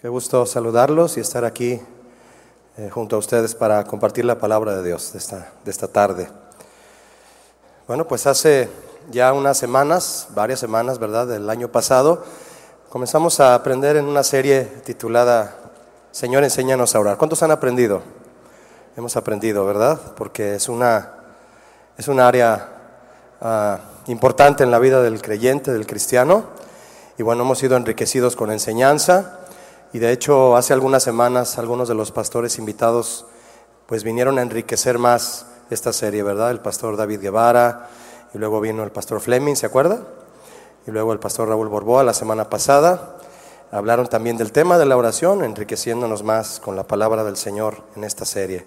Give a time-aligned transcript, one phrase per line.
[0.00, 1.78] Qué gusto saludarlos y estar aquí
[2.78, 6.26] eh, junto a ustedes para compartir la palabra de Dios de esta, de esta tarde.
[7.86, 8.70] Bueno, pues hace
[9.10, 11.26] ya unas semanas, varias semanas, ¿verdad?
[11.26, 12.24] Del año pasado,
[12.88, 15.54] comenzamos a aprender en una serie titulada
[16.12, 17.18] Señor, enséñanos a orar.
[17.18, 18.00] ¿Cuántos han aprendido?
[18.96, 20.00] Hemos aprendido, ¿verdad?
[20.16, 21.12] Porque es una,
[21.98, 22.70] es un área
[23.42, 26.44] ah, importante en la vida del creyente, del cristiano.
[27.18, 29.39] Y bueno, hemos sido enriquecidos con enseñanza.
[29.92, 33.26] Y de hecho, hace algunas semanas algunos de los pastores invitados
[33.86, 36.52] pues vinieron a enriquecer más esta serie, ¿verdad?
[36.52, 37.88] El pastor David Guevara,
[38.32, 40.02] y luego vino el pastor Fleming, ¿se acuerda?
[40.86, 43.16] Y luego el pastor Raúl Borboa la semana pasada.
[43.72, 48.04] Hablaron también del tema de la oración, enriqueciéndonos más con la palabra del Señor en
[48.04, 48.66] esta serie.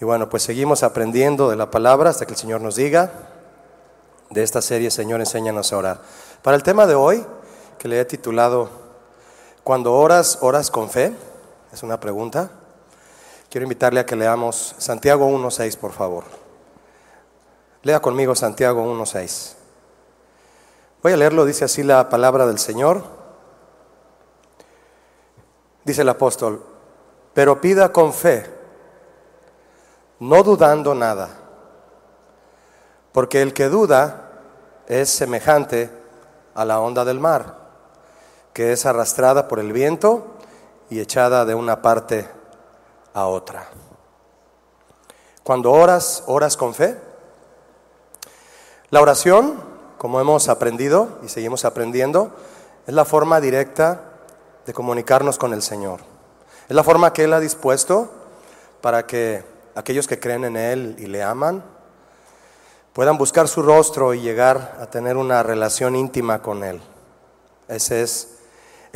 [0.00, 3.10] Y bueno, pues seguimos aprendiendo de la palabra hasta que el Señor nos diga
[4.30, 6.00] de esta serie, Señor, enséñanos a orar.
[6.42, 7.24] Para el tema de hoy,
[7.78, 8.87] que le he titulado
[9.68, 11.14] Cuando oras, oras con fe,
[11.70, 12.48] es una pregunta.
[13.50, 16.24] Quiero invitarle a que leamos Santiago 1.6, por favor.
[17.82, 19.56] Lea conmigo Santiago 1.6.
[21.02, 23.02] Voy a leerlo, dice así la palabra del Señor.
[25.84, 26.64] Dice el apóstol,
[27.34, 28.46] pero pida con fe,
[30.18, 31.28] no dudando nada,
[33.12, 34.30] porque el que duda
[34.86, 35.90] es semejante
[36.54, 37.67] a la onda del mar,
[38.58, 40.34] que es arrastrada por el viento
[40.90, 42.28] y echada de una parte
[43.14, 43.68] a otra.
[45.44, 46.96] Cuando oras, oras con fe.
[48.90, 49.62] La oración,
[49.96, 52.34] como hemos aprendido y seguimos aprendiendo,
[52.88, 54.00] es la forma directa
[54.66, 56.00] de comunicarnos con el Señor.
[56.68, 58.10] Es la forma que Él ha dispuesto
[58.80, 59.44] para que
[59.76, 61.62] aquellos que creen en Él y le aman
[62.92, 66.80] puedan buscar su rostro y llegar a tener una relación íntima con Él.
[67.68, 68.37] Ese es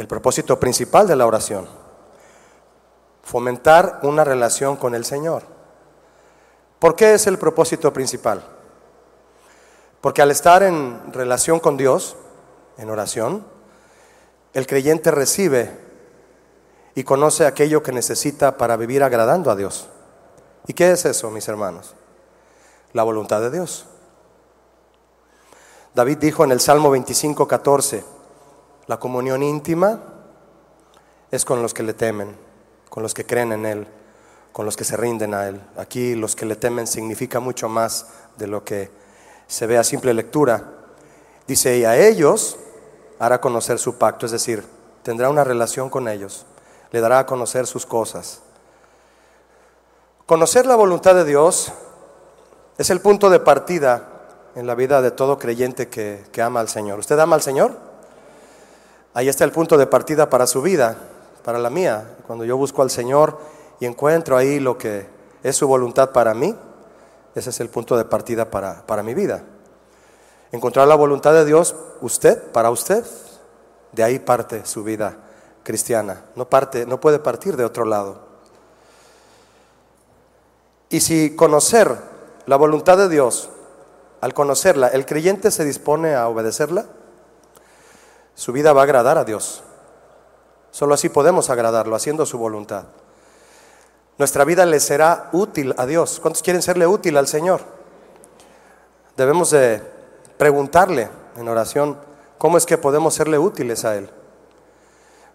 [0.03, 1.67] el propósito principal de la oración.
[3.23, 5.45] Fomentar una relación con el Señor.
[6.81, 8.43] ¿Por qué es el propósito principal?
[10.01, 12.17] Porque al estar en relación con Dios,
[12.79, 13.47] en oración,
[14.55, 15.71] el creyente recibe
[16.97, 19.89] y conoce aquello que necesita para vivir agradando a Dios.
[20.67, 21.95] ¿Y qué es eso, mis hermanos?
[22.93, 23.87] La voluntad de Dios.
[25.95, 28.05] David dijo en el Salmo 25, 14,
[28.93, 30.01] la comunión íntima
[31.31, 32.37] es con los que le temen,
[32.91, 33.87] con los que creen en Él,
[34.53, 35.63] con los que se rinden a Él.
[35.79, 38.91] Aquí los que le temen significa mucho más de lo que
[39.47, 40.65] se ve a simple lectura.
[41.47, 42.59] Dice, y a ellos
[43.19, 44.63] hará conocer su pacto, es decir,
[45.03, 46.45] tendrá una relación con ellos,
[46.91, 48.43] le dará a conocer sus cosas.
[50.27, 51.73] Conocer la voluntad de Dios
[52.77, 54.07] es el punto de partida
[54.55, 56.99] en la vida de todo creyente que, que, ama al Señor.
[56.99, 57.92] ¿Usted ama al Señor?
[59.15, 60.97] Ahí está el punto de partida para su vida,
[61.45, 62.17] para la mía.
[62.27, 63.39] Cuando yo busco al Señor
[63.79, 65.07] y encuentro ahí lo que
[65.43, 66.57] es su voluntad para mí,
[67.35, 69.43] ese es el punto de partida para, para mi vida.
[70.51, 73.05] Encontrar la voluntad de Dios, usted, para usted,
[73.93, 75.17] de ahí parte su vida
[75.63, 76.25] cristiana.
[76.37, 78.21] No, parte, no puede partir de otro lado.
[80.89, 81.97] Y si conocer
[82.47, 83.49] la voluntad de Dios,
[84.21, 86.87] al conocerla, el creyente se dispone a obedecerla,
[88.35, 89.63] su vida va a agradar a Dios.
[90.71, 92.85] Solo así podemos agradarlo, haciendo su voluntad.
[94.19, 96.19] Nuestra vida le será útil a Dios.
[96.21, 97.61] ¿Cuántos quieren serle útil al Señor?
[99.17, 99.83] Debemos de
[100.39, 101.99] preguntarle en oración
[102.39, 104.09] cómo es que podemos serle útiles a Él.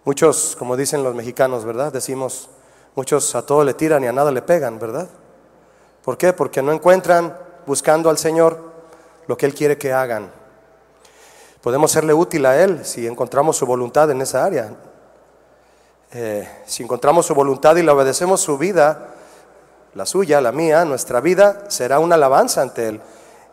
[0.04, 1.92] Muchos, como dicen los mexicanos, ¿verdad?
[1.92, 2.48] Decimos,
[2.94, 5.08] muchos a todo le tiran y a nada le pegan, ¿verdad?
[6.02, 6.32] ¿Por qué?
[6.32, 8.58] Porque no encuentran buscando al Señor
[9.26, 10.32] lo que Él quiere que hagan.
[11.62, 14.70] Podemos serle útil a Él si encontramos su voluntad en esa área.
[16.12, 19.08] Eh, si encontramos su voluntad y le obedecemos su vida,
[19.94, 23.00] la suya, la mía, nuestra vida será una alabanza ante Él.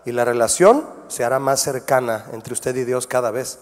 [0.05, 3.57] Y la relación se hará más cercana entre usted y Dios cada vez.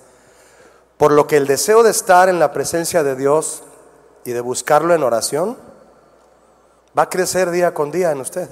[0.98, 3.64] Por lo que el deseo de estar en la presencia de Dios
[4.26, 5.58] y de buscarlo en oración
[6.98, 8.50] va a crecer día con día en usted.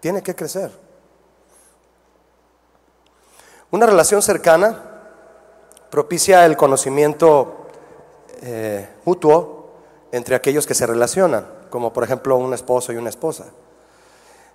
[0.00, 0.72] Tiene que crecer.
[3.70, 4.95] Una relación cercana
[5.90, 7.66] propicia el conocimiento
[8.42, 9.70] eh, mutuo
[10.12, 13.46] entre aquellos que se relacionan, como por ejemplo un esposo y una esposa.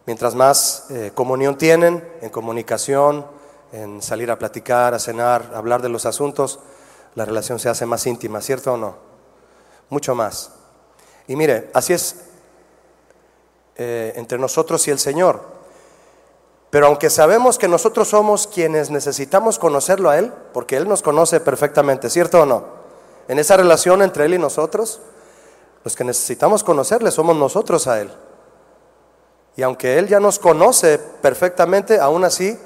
[0.06, 3.26] Mientras más eh, comunión tienen en comunicación,
[3.72, 6.60] en salir a platicar, a cenar, a hablar de los asuntos,
[7.16, 8.96] la relación se hace más íntima, ¿cierto o no?
[9.90, 10.52] Mucho más.
[11.28, 12.16] Y mire, así es
[13.76, 15.61] eh, entre nosotros y el Señor.
[16.72, 21.40] Pero aunque sabemos que nosotros somos quienes necesitamos conocerlo a Él, porque Él nos conoce
[21.40, 22.82] perfectamente, ¿cierto o no?
[23.32, 25.00] en esa relación entre Él y nosotros,
[25.86, 28.12] los que necesitamos conocerle somos nosotros a Él.
[29.56, 32.60] Y aunque Él ya nos conoce perfectamente, aún así,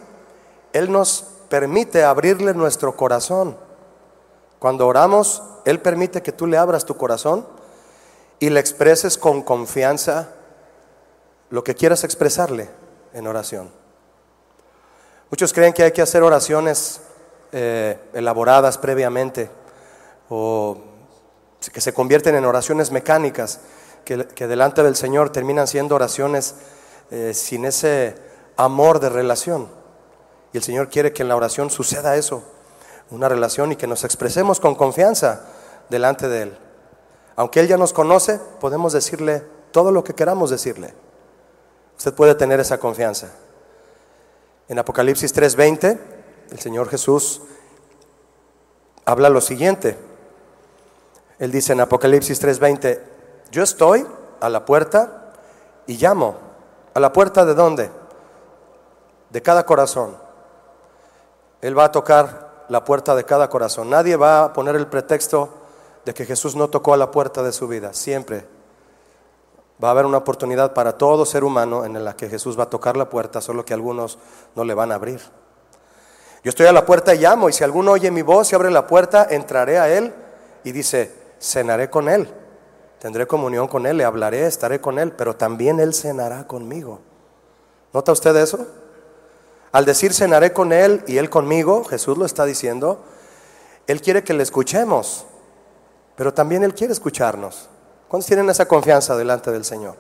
[0.73, 3.55] Él nos permite abrirle nuestro corazón.
[4.57, 7.45] Cuando oramos, Él permite que tú le abras tu corazón
[8.39, 10.29] y le expreses con confianza
[11.51, 12.71] lo que quieras expresarle
[13.13, 13.84] en oración.
[15.31, 17.01] Muchos creen que hay que hacer oraciones
[17.51, 19.50] eh, elaboradas previamente
[20.30, 20.77] o
[21.72, 23.60] que se convierten en oraciones mecánicas,
[24.04, 26.56] que, delante del Señor terminan siendo oraciones
[27.10, 28.16] eh, sin ese
[28.56, 29.68] amor de relación.
[30.54, 32.44] Y el Señor quiere que en la oración suceda eso,
[33.10, 35.42] una relación y que nos expresemos con confianza
[35.89, 36.57] delante de Él.
[37.36, 40.94] Aunque Él ya nos conoce, podemos decirle todo lo que queramos decirle.
[41.98, 43.31] Usted puede tener esa confianza.
[44.67, 46.00] En Apocalipsis 3:20,
[46.51, 47.41] el Señor Jesús
[49.06, 49.97] habla lo siguiente.
[51.38, 53.01] Él dice en Apocalipsis 3:20,
[53.51, 54.06] yo estoy
[54.39, 55.33] a la puerta
[55.85, 56.38] y llamo.
[56.94, 57.91] ¿A la puerta de dónde?
[59.29, 60.17] De cada corazón.
[61.62, 63.89] Él va a tocar la puerta de cada corazón.
[63.89, 65.50] Nadie va a poner el pretexto
[66.06, 67.94] de que Jesús no tocó a la puerta de su vida.
[67.94, 68.54] Siempre
[69.83, 72.69] va a haber una oportunidad para todo ser humano en la que Jesús va a
[72.69, 74.18] tocar la puerta, solo que algunos
[74.56, 75.22] no le van a abrir.
[76.44, 78.72] Yo estoy a la puerta y llamo, y si alguno oye mi voz y abre
[78.72, 80.13] la puerta, entraré a él
[80.63, 81.12] y dice,
[81.42, 82.30] cenaré con él,
[83.00, 87.01] tendré comunión con él, le hablaré, estaré con él, pero también él cenará conmigo.
[87.94, 88.68] ¿Nota usted eso?
[89.72, 93.04] Al decir cenaré con él y él conmigo, Jesús lo está diciendo,
[93.88, 95.25] él quiere que le escuchemos,
[96.16, 97.69] pero también él quiere escucharnos.
[98.15, 99.97] ¿Cuántos tienen esa confianza delante del Señor?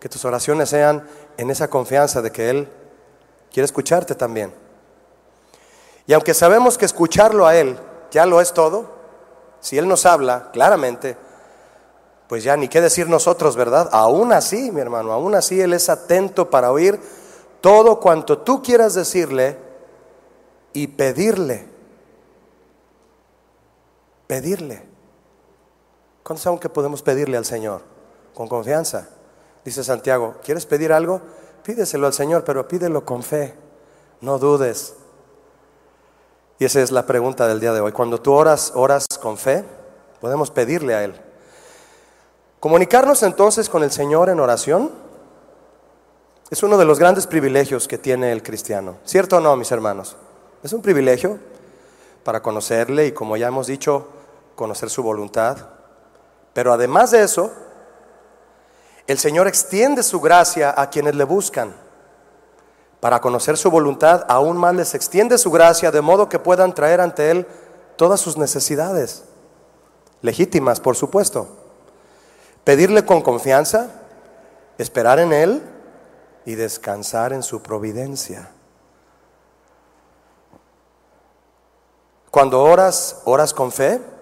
[0.00, 1.06] Que tus oraciones sean
[1.36, 2.68] en esa confianza de que Él
[3.52, 4.52] quiere escucharte también.
[6.08, 7.78] Y aunque sabemos que escucharlo a Él
[8.10, 8.90] ya lo es todo,
[9.60, 11.16] si Él nos habla claramente,
[12.26, 13.90] pues ya ni qué decir nosotros, ¿verdad?
[13.92, 16.98] Aún así, mi hermano, aún así Él es atento para oír
[17.60, 19.56] todo cuanto tú quieras decirle
[20.72, 21.64] y pedirle.
[24.26, 24.85] Pedirle.
[26.26, 27.82] ¿Cuántos saben que podemos pedirle al Señor?
[28.34, 29.08] Con confianza.
[29.64, 31.20] Dice Santiago, ¿quieres pedir algo?
[31.62, 33.54] Pídeselo al Señor, pero pídelo con fe.
[34.20, 34.96] No dudes.
[36.58, 37.92] Y esa es la pregunta del día de hoy.
[37.92, 39.62] Cuando tú oras, oras con fe,
[40.20, 41.14] podemos pedirle a Él.
[42.58, 44.90] Comunicarnos entonces con el Señor en oración
[46.50, 48.96] es uno de los grandes privilegios que tiene el cristiano.
[49.04, 50.16] ¿Cierto o no, mis hermanos?
[50.64, 51.38] Es un privilegio
[52.24, 54.08] para conocerle y, como ya hemos dicho,
[54.56, 55.75] conocer su voluntad.
[56.56, 57.52] Pero además de eso,
[59.06, 61.76] el Señor extiende su gracia a quienes le buscan
[62.98, 67.02] para conocer su voluntad, aún más les extiende su gracia de modo que puedan traer
[67.02, 67.46] ante Él
[67.96, 69.24] todas sus necesidades,
[70.22, 71.46] legítimas, por supuesto.
[72.64, 73.90] Pedirle con confianza,
[74.78, 75.62] esperar en Él
[76.46, 78.48] y descansar en su providencia.
[82.30, 84.15] Cuando oras, oras con fe.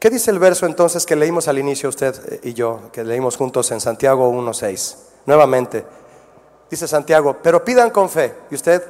[0.00, 3.70] ¿Qué dice el verso entonces que leímos al inicio usted y yo, que leímos juntos
[3.70, 4.96] en Santiago 1.6?
[5.26, 5.84] Nuevamente,
[6.70, 8.34] dice Santiago, pero pidan con fe.
[8.50, 8.82] Y usted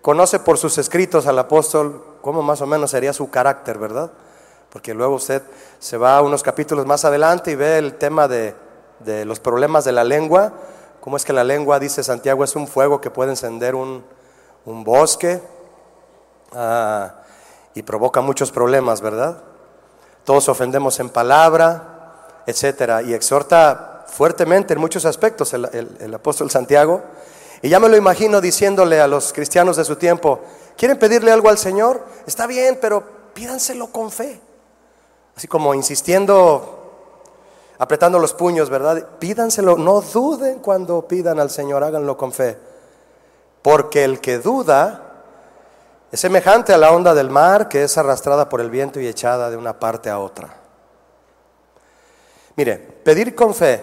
[0.00, 4.10] conoce por sus escritos al apóstol cómo más o menos sería su carácter, ¿verdad?
[4.70, 5.40] Porque luego usted
[5.78, 8.56] se va a unos capítulos más adelante y ve el tema de,
[9.24, 10.52] los problemas de la lengua,
[11.00, 14.02] cómo es que la lengua, dice Santiago, es un fuego que puede encender un,
[14.64, 15.40] bosque
[16.54, 17.22] ah,
[17.72, 19.51] y provoca muchos problemas, ¿verdad?
[20.24, 27.02] Todos ofendemos en palabra, etcétera, y exhorta fuertemente en muchos aspectos el, apóstol Santiago.
[27.62, 30.40] Y ya me lo imagino diciéndole a los cristianos de su tiempo,
[30.76, 32.04] ¿quieren pedirle algo al Señor?
[32.26, 33.02] Está bien, pero
[33.34, 34.40] pídanselo con fe.
[35.36, 36.92] Así como insistiendo,
[37.78, 39.08] apretando los puños, ¿verdad?
[39.18, 42.58] Pídanselo, no duden cuando pidan al Señor, háganlo con fe.
[43.62, 45.11] Porque el que duda
[46.12, 49.50] es semejante a la onda del mar que es arrastrada por el viento y echada
[49.50, 50.54] de una parte a otra.
[52.54, 53.82] Mire, pedir con fe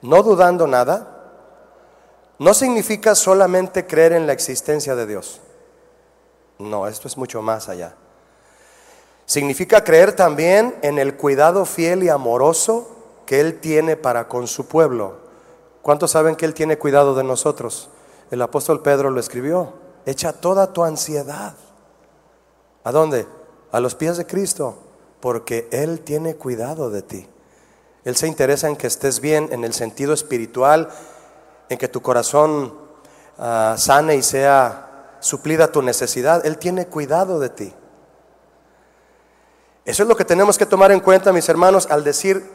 [0.00, 1.06] no dudando nada,
[2.38, 5.40] no significa solamente creer en la existencia de Dios.
[6.58, 7.94] No, esto es mucho más allá.
[9.26, 12.88] Significa creer también en el cuidado fiel y amoroso
[13.26, 15.18] que Él tiene para con su pueblo.
[15.82, 17.90] ¿Cuántos saben que Él tiene cuidado de nosotros?
[18.30, 19.81] El apóstol Pedro lo escribió.
[20.06, 21.54] Echa toda tu ansiedad.
[22.84, 23.26] ¿A dónde?
[23.70, 24.76] A los pies de Cristo,
[25.20, 27.28] porque Él tiene cuidado de ti.
[28.04, 30.88] Él se interesa en que estés bien en el sentido espiritual,
[31.68, 32.74] en que tu corazón
[33.38, 36.44] ah, sane y sea suplida tu necesidad.
[36.44, 37.72] Él tiene cuidado de ti.
[39.84, 42.48] Eso es lo que tenemos que tomar en cuenta, mis hermanos, al decir,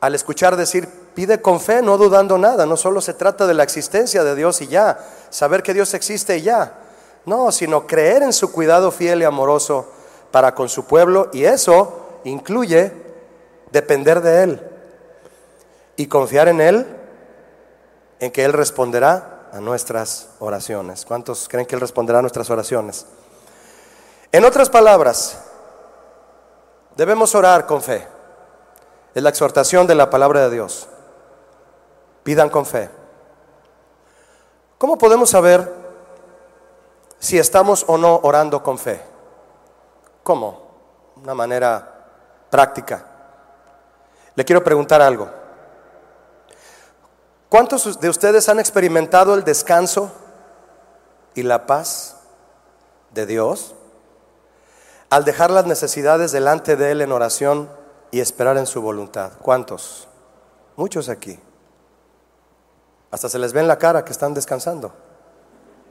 [0.00, 2.66] al escuchar decir, pide con fe, no dudando nada.
[2.66, 4.98] No solo se trata de la existencia de Dios y ya,
[5.30, 6.74] saber que Dios existe y ya.
[7.26, 9.88] No, sino creer en su cuidado fiel y amoroso
[10.30, 12.92] para con su pueblo y eso incluye
[13.72, 14.60] depender de Él
[15.96, 16.86] y confiar en Él,
[18.20, 21.04] en que Él responderá a nuestras oraciones.
[21.04, 23.06] ¿Cuántos creen que Él responderá a nuestras oraciones?
[24.32, 25.38] En otras palabras,
[26.96, 28.06] debemos orar con fe.
[29.14, 30.88] Es la exhortación de la palabra de Dios.
[32.22, 32.90] Pidan con fe.
[34.78, 35.70] ¿Cómo podemos saber
[37.18, 39.02] si estamos o no orando con fe?
[40.22, 40.70] ¿Cómo?
[41.16, 42.06] Una manera
[42.50, 43.04] práctica.
[44.34, 45.28] Le quiero preguntar algo.
[47.48, 50.12] ¿Cuántos de ustedes han experimentado el descanso
[51.34, 52.16] y la paz
[53.10, 53.74] de Dios
[55.10, 57.68] al dejar las necesidades delante de Él en oración
[58.12, 59.32] y esperar en su voluntad?
[59.42, 60.06] ¿Cuántos?
[60.76, 61.40] Muchos aquí.
[63.10, 64.92] Hasta se les ve en la cara que están descansando.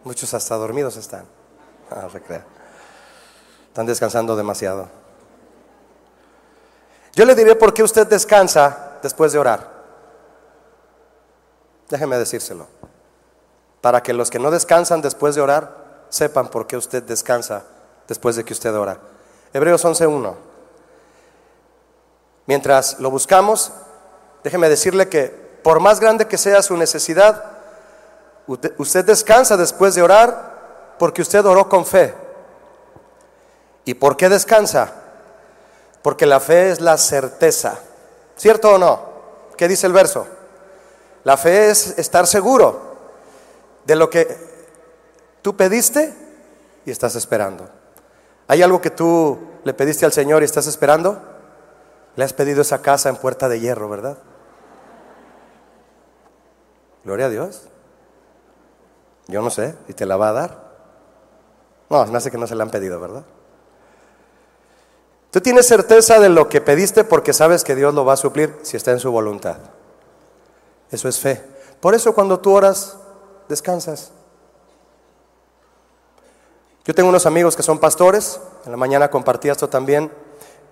[0.03, 1.25] Muchos hasta dormidos están.
[1.91, 2.07] Ah,
[3.67, 4.87] Están descansando demasiado.
[7.15, 9.67] Yo le diré por qué usted descansa después de orar.
[11.89, 12.67] Déjeme decírselo.
[13.81, 17.63] Para que los que no descansan después de orar sepan por qué usted descansa
[18.07, 18.99] después de que usted ora.
[19.51, 20.35] Hebreos 11.1.
[22.45, 23.71] Mientras lo buscamos,
[24.43, 27.43] déjeme decirle que por más grande que sea su necesidad,
[28.77, 32.13] usted descansa después de orar porque usted oró con fe.
[33.85, 34.91] ¿Y por qué descansa?
[36.01, 37.79] Porque la fe es la certeza.
[38.35, 39.01] ¿Cierto o no?
[39.57, 40.27] ¿Qué dice el verso?
[41.23, 42.79] La fe es estar seguro
[43.85, 44.37] de lo que
[45.41, 46.13] tú pediste
[46.85, 47.67] y estás esperando.
[48.47, 51.21] ¿Hay algo que tú le pediste al Señor y estás esperando?
[52.15, 54.17] Le has pedido esa casa en puerta de hierro, ¿verdad?
[57.03, 57.63] Gloria a Dios.
[59.27, 60.69] Yo no sé, ¿y te la va a dar?
[61.89, 63.23] No, me hace que no se la han pedido, ¿verdad?
[65.31, 68.55] Tú tienes certeza de lo que pediste porque sabes que Dios lo va a suplir
[68.63, 69.57] si está en su voluntad.
[70.89, 71.43] Eso es fe.
[71.79, 72.97] Por eso cuando tú oras,
[73.47, 74.11] descansas.
[76.85, 80.11] Yo tengo unos amigos que son pastores, en la mañana compartí esto también,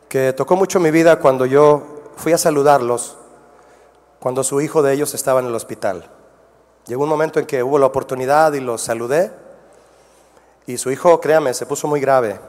[0.10, 1.84] que tocó mucho mi vida cuando yo
[2.16, 3.18] fui a saludarlos,
[4.20, 6.10] cuando su hijo de ellos estaba en el hospital.
[6.88, 9.32] Llegó un momento en que hubo la oportunidad y los saludé,
[10.66, 12.40] y su hijo, créame, se puso muy grave.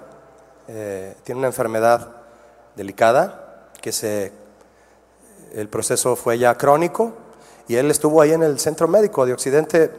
[0.69, 2.17] Eh, tiene una enfermedad
[2.75, 4.33] delicada, que se,
[5.53, 7.13] el proceso fue ya crónico,
[7.69, 9.93] y él estuvo ahí en el centro médico de Occidente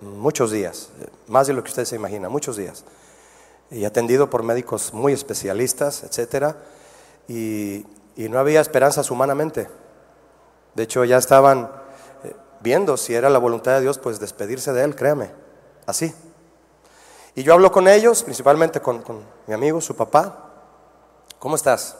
[0.00, 0.90] muchos días,
[1.28, 2.84] más de lo que usted se imagina, muchos días.
[3.70, 6.56] Y atendido por médicos muy especialistas, etcétera,
[7.28, 7.84] y,
[8.16, 9.68] no había esperanzas humanamente.
[10.74, 11.70] De hecho, ya estaban
[12.66, 15.30] viendo si era la voluntad de Dios, pues despedirse de él, créame,
[15.86, 16.12] así.
[17.36, 19.04] Y yo hablo con ellos, principalmente con,
[19.46, 20.50] mi amigo, su papá.
[21.38, 21.96] ¿Cómo estás?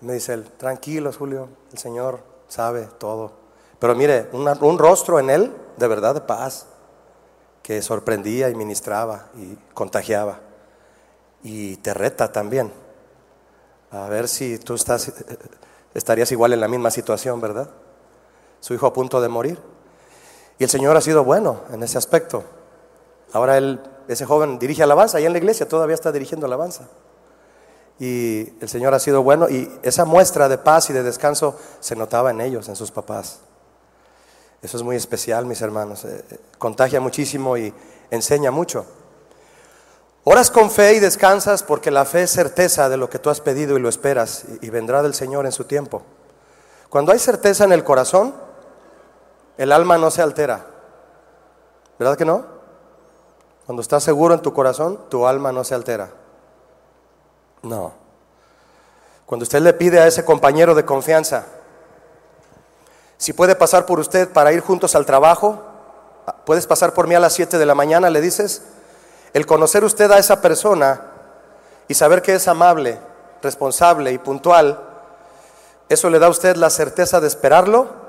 [0.00, 3.32] Me dice él, tranquilo, Julio, el Señor sabe todo.
[3.80, 6.66] Pero mire, un rostro en él de verdad de paz,
[7.60, 10.38] que sorprendía y ministraba y contagiaba.
[11.42, 12.70] Y te reta también.
[13.90, 15.12] A ver si tú estás,
[15.94, 17.70] estarías igual en la misma situación, ¿verdad?
[18.60, 19.69] Su hijo a punto de morir.
[20.60, 22.44] Y el Señor ha sido bueno en ese aspecto.
[23.32, 26.86] Ahora él, ese joven dirige alabanza, y en la iglesia todavía está dirigiendo alabanza.
[27.98, 31.96] Y el Señor ha sido bueno y esa muestra de paz y de descanso se
[31.96, 33.40] notaba en ellos, en sus papás.
[34.60, 36.04] Eso es muy especial, mis hermanos.
[36.04, 37.72] Eh, eh, contagia muchísimo y
[38.10, 38.84] enseña mucho.
[40.24, 43.40] Oras con fe y descansas porque la fe es certeza de lo que tú has
[43.40, 46.02] pedido y lo esperas y vendrá del Señor en su tiempo.
[46.90, 48.49] Cuando hay certeza en el corazón,
[49.60, 50.64] el alma no se altera.
[51.98, 52.46] ¿Verdad que no?
[53.66, 56.08] Cuando estás seguro en tu corazón, tu alma no se altera.
[57.60, 57.92] No.
[59.26, 61.44] Cuando usted le pide a ese compañero de confianza,
[63.18, 65.60] si puede pasar por usted para ir juntos al trabajo,
[66.46, 68.62] puedes pasar por mí a las 7 de la mañana, le dices.
[69.34, 71.02] El conocer usted a esa persona
[71.86, 72.98] y saber que es amable,
[73.42, 74.80] responsable y puntual,
[75.90, 77.99] eso le da a usted la certeza de esperarlo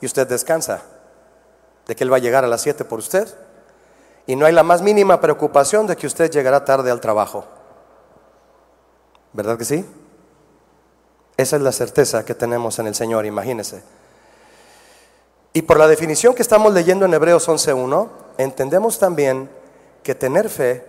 [0.00, 0.82] y usted descansa
[1.86, 3.28] de que él va a llegar a las 7 por usted.
[4.26, 7.44] Y no hay la más mínima preocupación de que usted llegará tarde al trabajo.
[9.32, 9.84] ¿Verdad que sí?
[11.36, 13.82] Esa es la certeza que tenemos en el Señor, imagínese.
[15.52, 19.48] Y por la definición que estamos leyendo en Hebreos 11.1, entendemos también
[20.02, 20.84] que tener fe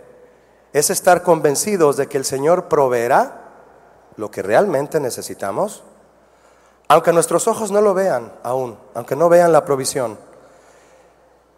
[0.73, 3.43] es estar convencidos de que el Señor proveerá
[4.15, 5.83] lo que realmente necesitamos,
[6.87, 10.17] aunque nuestros ojos no lo vean aún, aunque no vean la provisión.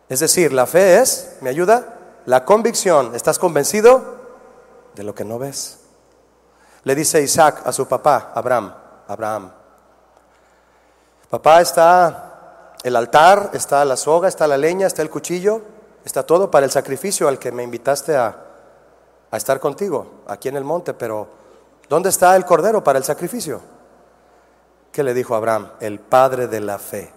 [0.08, 1.98] Es decir, la fe es, ¿me ayuda?
[2.26, 4.02] La convicción, ¿estás convencido
[4.96, 5.80] de lo que no ves?
[6.84, 8.74] Le dice Isaac a su papá, Abraham,
[9.08, 9.52] Abraham,
[11.30, 15.62] papá está el altar, está la soga, está la leña, está el cuchillo,
[16.04, 18.36] está todo para el sacrificio al que me invitaste a,
[19.30, 21.28] a estar contigo aquí en el monte, pero
[21.88, 23.62] ¿dónde está el cordero para el sacrificio?
[24.92, 25.72] ¿Qué le dijo Abraham?
[25.80, 27.12] El padre de la fe.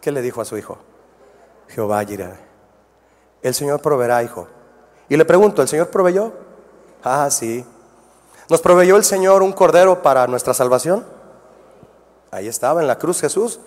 [0.00, 0.78] ¿Qué le dijo a su hijo?
[1.68, 2.36] Jehová irá.
[3.42, 4.48] El Señor proveerá, hijo.
[5.08, 6.32] Y le pregunto, ¿el Señor proveyó?
[7.02, 7.64] Ah, sí.
[8.48, 11.04] ¿Nos proveyó el Señor un cordero para nuestra salvación?
[12.30, 13.60] Ahí estaba en la cruz Jesús.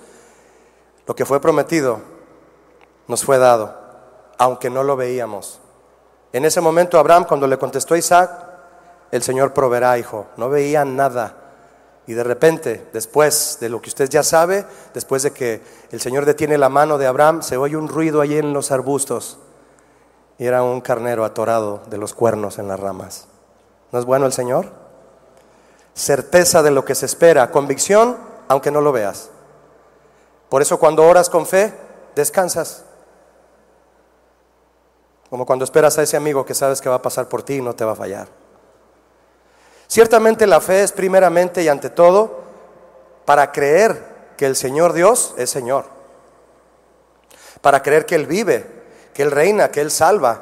[1.07, 1.99] Lo que fue prometido
[3.07, 3.75] nos fue dado,
[4.37, 5.59] aunque no lo veíamos.
[6.33, 8.31] En ese momento Abraham, cuando le contestó a Isaac,
[9.11, 10.27] el Señor proveerá, hijo.
[10.37, 11.44] No veía nada.
[12.07, 16.25] Y de repente, después de lo que usted ya sabe, después de que el Señor
[16.25, 19.39] detiene la mano de Abraham, se oye un ruido allí en los arbustos.
[20.37, 23.27] Y era un carnero atorado de los cuernos en las ramas.
[23.91, 24.67] ¿No es bueno el Señor?
[25.95, 29.29] Certeza de lo que se espera, convicción, aunque no lo veas.
[30.49, 31.73] Por eso cuando oras con fe,
[32.15, 32.83] descansas.
[35.29, 37.61] Como cuando esperas a ese amigo que sabes que va a pasar por ti y
[37.61, 38.44] no te va a fallar.
[39.87, 42.43] Ciertamente la fe es primeramente y ante todo
[43.25, 45.85] para creer que el Señor Dios es Señor.
[47.61, 48.65] Para creer que Él vive,
[49.13, 50.41] que Él reina, que Él salva,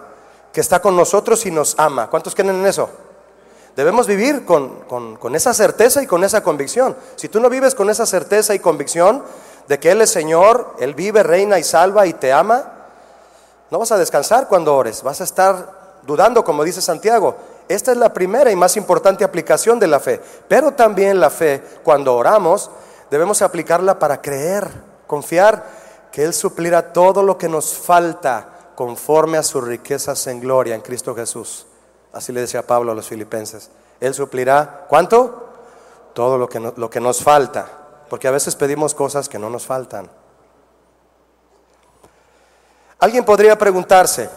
[0.51, 2.09] que está con nosotros y nos ama.
[2.09, 2.89] ¿Cuántos creen en eso?
[3.75, 6.95] Debemos vivir con, con, esa certeza y con esa convicción.
[7.15, 9.23] Si tú no vives con esa certeza y convicción
[9.67, 12.71] de que Él es Señor, Él vive, reina y salva y te ama,
[13.71, 17.35] no vas a descansar cuando ores, vas a estar dudando, como dice Santiago.
[17.67, 20.21] Esta es la primera y más importante aplicación de la fe.
[20.47, 22.69] Pero también la fe, cuando oramos,
[23.09, 24.69] debemos aplicarla para creer,
[25.07, 25.65] confiar
[26.11, 30.81] que Él suplirá todo lo que nos falta conforme a sus riquezas en gloria en
[30.81, 31.65] Cristo Jesús.
[32.11, 33.71] Así le decía Pablo a los filipenses.
[33.99, 35.49] Él suplirá, ¿cuánto?
[36.13, 37.67] Todo lo que, lo que nos falta.
[38.09, 40.09] Porque a veces pedimos cosas que no nos faltan.
[42.99, 44.29] Alguien podría preguntarse,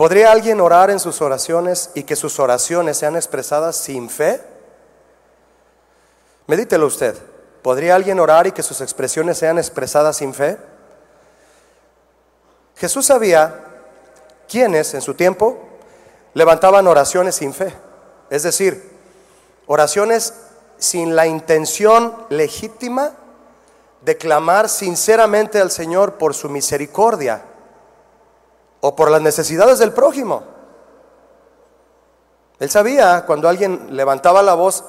[0.00, 4.40] ¿podría alguien orar en sus oraciones y que sus oraciones sean expresadas sin fe?
[6.46, 7.14] Medítelo usted.
[7.60, 10.56] ¿Podría alguien orar y que sus expresiones sean expresadas sin fe?
[12.76, 13.62] Jesús sabía
[14.48, 15.58] quiénes en su tiempo
[16.32, 17.74] levantaban oraciones sin fe,
[18.30, 18.82] es decir,
[19.66, 20.32] oraciones
[20.78, 23.12] sin la intención legítima
[24.00, 27.49] de clamar sinceramente al Señor por su misericordia
[28.80, 30.42] o por las necesidades del prójimo.
[32.58, 34.84] Él sabía cuando alguien levantaba la voz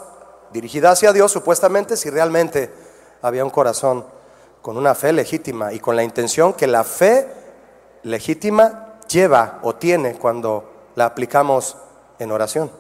[0.52, 2.74] dirigida hacia Dios, supuestamente si realmente
[3.22, 4.06] había un corazón
[4.62, 7.28] con una fe legítima y con la intención que la fe
[8.04, 11.78] legítima lleva o tiene cuando la aplicamos
[12.20, 12.72] en oración.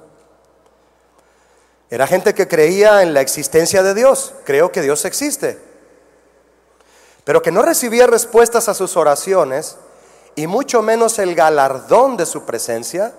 [1.89, 5.71] Era gente que creía en la existencia de Dios, creo que Dios existe
[7.23, 9.77] pero que no recibía respuestas a sus oraciones
[10.35, 13.13] y mucho menos el galardón de su presencia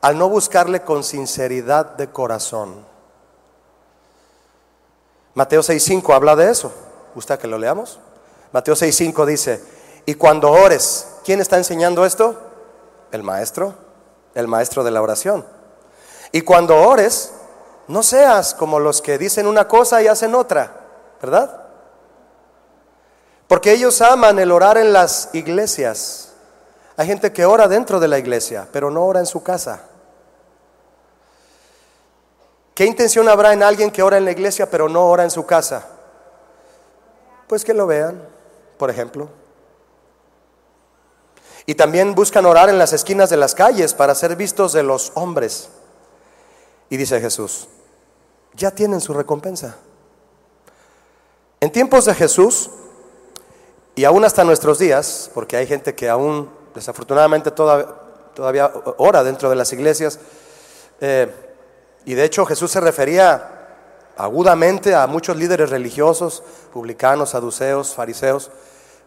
[0.00, 2.84] al no buscarle con sinceridad de corazón.
[5.34, 6.72] Mateo 6.5 habla de eso.
[7.14, 7.98] ¿Gusta que lo leamos?
[8.52, 9.62] Mateo 6.5 dice,
[10.06, 12.40] y cuando ores, ¿quién está enseñando esto?
[13.10, 13.74] El maestro,
[14.34, 15.44] el maestro de la oración.
[16.32, 17.32] Y cuando ores,
[17.88, 20.72] no seas como los que dicen una cosa y hacen otra,
[21.20, 21.66] ¿verdad?
[23.48, 26.25] Porque ellos aman el orar en las iglesias.
[26.96, 29.82] Hay gente que ora dentro de la iglesia, pero no ora en su casa.
[32.74, 35.46] ¿Qué intención habrá en alguien que ora en la iglesia, pero no ora en su
[35.46, 35.86] casa?
[37.48, 38.22] Pues que lo vean,
[38.78, 39.28] por ejemplo.
[41.66, 45.12] Y también buscan orar en las esquinas de las calles para ser vistos de los
[45.14, 45.68] hombres.
[46.88, 47.68] Y dice Jesús,
[48.54, 49.76] ya tienen su recompensa.
[51.60, 52.70] En tiempos de Jesús,
[53.94, 59.56] y aún hasta nuestros días, porque hay gente que aún desafortunadamente todavía, ora dentro de
[59.56, 60.20] las iglesias,
[61.00, 61.28] eh,
[62.04, 63.50] y de hecho Jesús se refería
[64.16, 68.50] agudamente a muchos líderes religiosos, publicanos, saduceos, fariseos,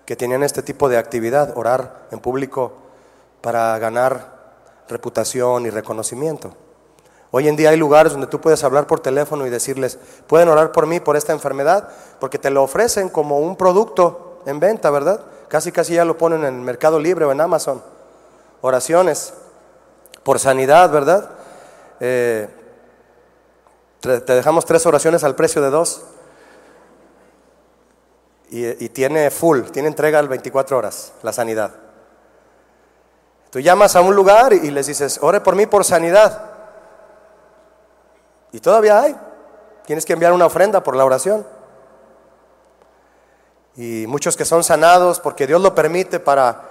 [0.05, 2.73] que tenían este tipo de actividad, orar en público
[3.41, 4.39] para ganar
[4.89, 6.53] reputación y reconocimiento.
[7.31, 10.71] Hoy en día hay lugares donde tú puedes hablar por teléfono y decirles, pueden orar
[10.71, 15.21] por mí por esta enfermedad, porque te lo ofrecen como un producto en venta, ¿verdad?
[15.47, 17.81] Casi casi ya lo ponen en el Mercado Libre o en Amazon.
[18.61, 19.33] Oraciones
[20.23, 21.29] por sanidad, ¿verdad?
[21.99, 22.47] Eh,
[24.01, 26.03] Te dejamos tres oraciones al precio de dos.
[28.51, 31.71] Y, tiene full, tiene entrega al 24 horas, la sanidad.
[33.51, 36.45] Tú llamas a un lugar y les dices, ore por mí por sanidad.
[38.51, 39.15] Y todavía hay.
[39.85, 41.45] Tienes que enviar una ofrenda por la oración.
[43.79, 46.69] Y muchos que son sanados porque Dios lo permite para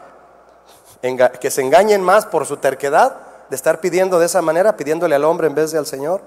[1.41, 3.17] que se engañen más por su terquedad
[3.49, 6.21] de estar pidiendo de esa manera, pidiéndole al hombre en vez de al Señor,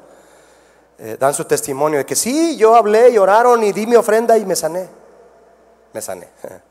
[0.98, 4.39] eh, dan su testimonio de que sí, yo hablé y oraron y di mi ofrenda
[4.39, 4.89] y me sané.
[5.94, 6.28] Me sané.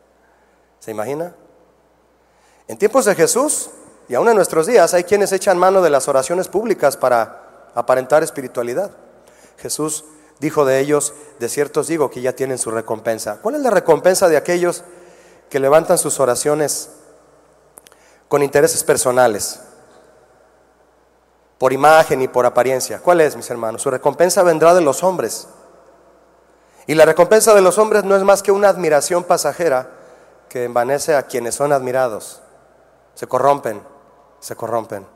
[0.81, 1.33] ¿Se imagina?
[2.67, 3.71] En tiempos de Jesús
[4.09, 8.25] y aún en nuestros días hay quienes echan mano de las oraciones públicas para aparentar
[8.25, 8.91] espiritualidad.
[9.59, 10.05] Jesús
[10.41, 13.39] dijo de ellos, de ciertos digo que ya tienen su recompensa.
[13.43, 14.83] ¿Cuál es la recompensa de aquellos
[15.49, 16.91] que levantan sus oraciones
[18.29, 19.61] con intereses personales?
[21.59, 23.01] Por imagen y por apariencia.
[23.01, 23.83] ¿Cuál es, mis hermanos?
[23.83, 25.47] Su recompensa vendrá de los hombres.
[26.87, 29.91] Y la recompensa de los hombres no es más que una admiración pasajera
[30.49, 32.41] que envanece a quienes son admirados.
[33.15, 33.83] Se corrompen,
[34.41, 35.07] se corrompen.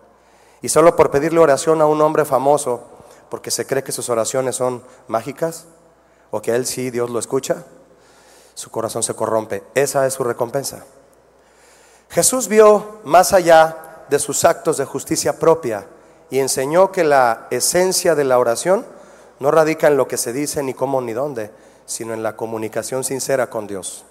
[0.61, 2.94] Y solo por pedirle oración a un hombre famoso,
[3.35, 5.65] porque se cree que sus oraciones son mágicas
[6.31, 7.65] o que él sí, Dios lo escucha,
[8.55, 9.65] su corazón se corrompe.
[9.75, 10.85] Esa es su recompensa.
[12.11, 15.85] Jesús vio más allá de sus actos de justicia propia
[16.31, 18.87] y enseñó que la esencia de la oración
[19.41, 21.51] no radica en lo que se dice ni cómo ni dónde,
[21.87, 24.05] sino en la comunicación sincera con Dios.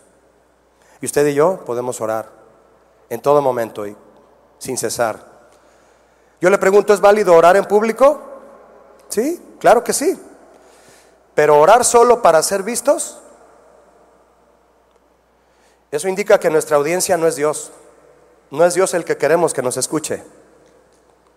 [1.00, 2.30] Y usted y yo podemos orar
[3.10, 3.96] en todo momento y
[4.58, 5.18] sin cesar.
[6.42, 8.33] Yo le pregunto, ¿es válido orar en público?
[9.14, 10.20] Sí, claro que sí.
[11.36, 13.20] Pero orar solo para ser vistos,
[15.92, 17.72] eso indica que nuestra audiencia no es Dios.
[18.50, 20.24] No es Dios el que queremos que nos escuche,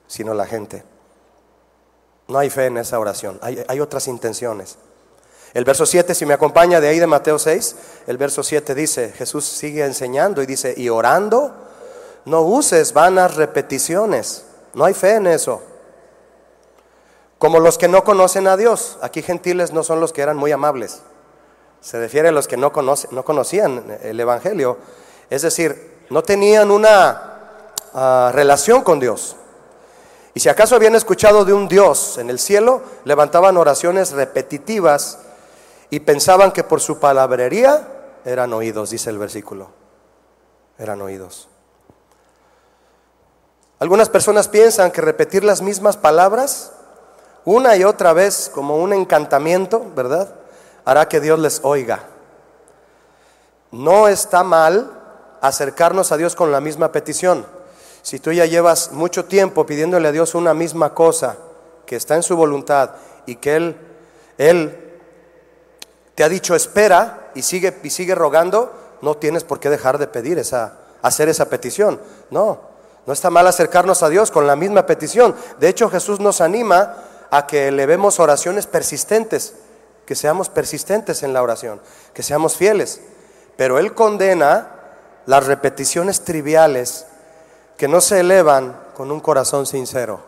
[0.07, 0.85] sino la gente.
[2.29, 4.79] No hay fe en esa oración, hay, otras intenciones.
[5.53, 9.12] El verso 7, si me acompaña de ahí de Mateo 6, el verso 7 dice,
[9.12, 11.55] Jesús sigue enseñando y dice, y orando,
[12.25, 14.47] no uses vanas repeticiones.
[14.73, 15.76] No hay fe en eso.
[17.38, 18.99] Como los que no conocen a Dios.
[19.03, 21.03] Aquí gentiles no son los que eran muy amables.
[21.81, 22.72] Se refiere a los que no,
[23.11, 24.79] no conocían el Evangelio.
[25.29, 29.37] Es decir, no tenían una ah, relación con Dios.
[30.35, 35.18] Y si acaso habían escuchado de un Dios en el cielo, levantaban oraciones repetitivas
[35.88, 37.88] y pensaban que por su palabrería
[38.25, 39.70] eran oídos, dice el versículo.
[40.79, 41.49] Eran oídos.
[43.79, 46.72] Algunas personas piensan que repetir las mismas palabras
[47.47, 50.29] una y otra vez como un encantamiento, ¿verdad?
[50.85, 52.01] Hará que Dios les oiga.
[53.71, 54.91] No está mal
[55.41, 57.47] acercarnos a Dios con la misma petición.
[58.03, 61.37] Si tú ya llevas mucho tiempo pidiéndole a Dios una misma cosa
[61.87, 62.91] que está en su voluntad
[63.27, 63.77] y que Él,
[64.39, 64.99] Él
[66.17, 70.09] te ha dicho espera y sigue, y sigue rogando, no tienes por qué dejar de
[70.09, 72.01] pedir esa, hacer esa petición.
[72.31, 72.61] No,
[73.07, 75.37] no está mal acercarnos a Dios con la misma petición.
[75.61, 76.97] De hecho, Jesús nos anima
[77.31, 79.55] a que elevemos oraciones persistentes,
[80.05, 81.81] que seamos persistentes en la oración,
[82.15, 83.01] que seamos fieles.
[83.57, 84.71] Pero Él condena
[85.27, 87.07] las repeticiones triviales
[87.77, 90.21] que no se elevan con un corazón sincero.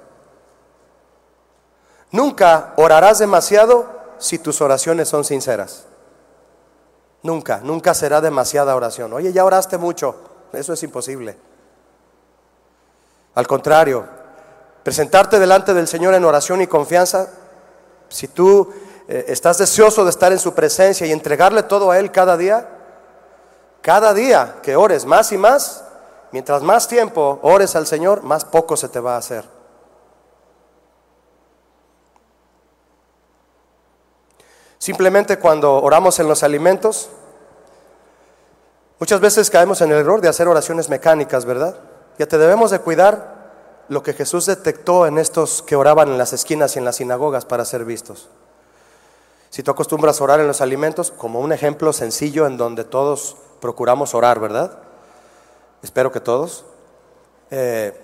[2.11, 3.87] Nunca orarás demasiado
[4.19, 5.85] si tus oraciones son sinceras.
[7.23, 9.13] Nunca, nunca será demasiada oración.
[9.13, 10.17] Oye, ya oraste mucho.
[10.53, 11.37] Eso es imposible.
[13.35, 14.07] Al contrario,
[14.89, 17.29] presentarte delante del Señor en oración y confianza,
[18.09, 18.73] si tú
[19.07, 22.67] eh, estás deseoso de estar en su presencia y entregarle todo a Él cada día,
[23.83, 25.85] cada día que ores más y más,
[26.33, 29.45] mientras más tiempo ores al Señor, más poco se te va a hacer.
[34.79, 37.11] Simplemente cuando oramos en los alimentos,
[38.99, 41.77] muchas veces caemos en el error de hacer oraciones mecánicas, ¿verdad?
[42.19, 43.37] Ya te debemos de cuidar
[43.89, 47.45] lo que Jesús detectó en estos que oraban en las esquinas y en las sinagogas
[47.45, 48.29] para ser vistos.
[49.51, 53.37] Si tú acostumbras a orar en los alimentos, como un ejemplo sencillo en donde todos
[53.61, 54.79] procuramos orar, ¿verdad?
[55.83, 56.67] Espero que todos.
[57.51, 57.99] Eh,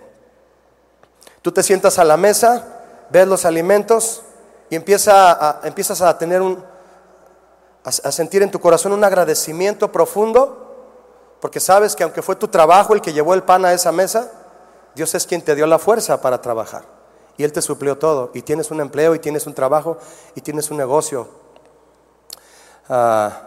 [1.43, 4.23] tú te sientas a la mesa, ves los alimentos
[4.71, 6.65] y empieza empiezas a tener un,
[7.85, 10.63] a sentir en tu corazón un agradecimiento profundo,
[11.43, 14.33] porque sabes que aunque fue tu trabajo el que llevó el pan a esa mesa,
[14.95, 16.85] Dios es quien te dio la fuerza para trabajar.
[17.37, 18.31] Y Él te suplió todo.
[18.35, 19.99] Y tienes un empleo, y tienes un trabajo,
[20.35, 21.29] y tienes un negocio
[22.89, 23.43] ah,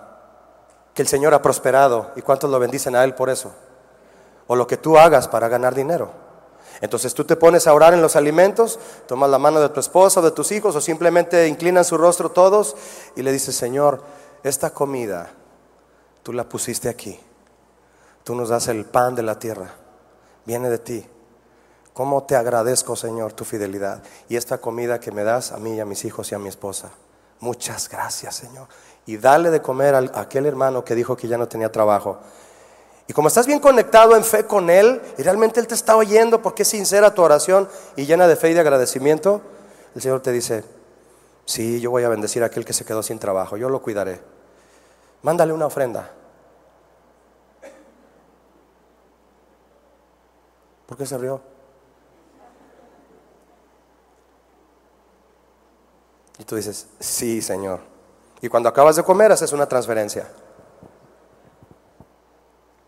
[0.93, 2.11] que el Señor ha prosperado.
[2.15, 3.53] ¿Y cuántos lo bendicen a Él por eso?
[4.47, 6.11] O lo que tú hagas para ganar dinero.
[6.81, 10.19] Entonces tú te pones a orar en los alimentos, tomas la mano de tu esposa
[10.19, 12.75] o de tus hijos o simplemente inclinan su rostro todos
[13.15, 14.03] y le dices, Señor,
[14.43, 15.31] esta comida
[16.21, 17.19] tú la pusiste aquí.
[18.23, 19.73] Tú nos das el pan de la tierra.
[20.45, 21.07] Viene de ti.
[21.97, 24.03] ¿Cómo te agradezco, Señor, tu fidelidad?
[24.29, 26.47] Y esta comida que me das a mí y a mis hijos y a mi
[26.47, 26.91] esposa.
[27.39, 28.67] Muchas gracias, Señor.
[29.07, 32.19] Y dale de comer a aquel hermano que dijo que ya no tenía trabajo.
[33.07, 36.39] Y como estás bien conectado en fe con Él, y realmente Él te está oyendo
[36.39, 39.41] porque es sincera tu oración y llena de fe y de agradecimiento,
[39.95, 40.63] el Señor te dice,
[41.45, 44.21] sí, yo voy a bendecir a aquel que se quedó sin trabajo, yo lo cuidaré.
[45.23, 46.11] Mándale una ofrenda.
[50.85, 51.56] ¿Por qué se rió?
[56.39, 57.79] Y tú dices, sí, Señor.
[58.41, 60.27] Y cuando acabas de comer haces una transferencia.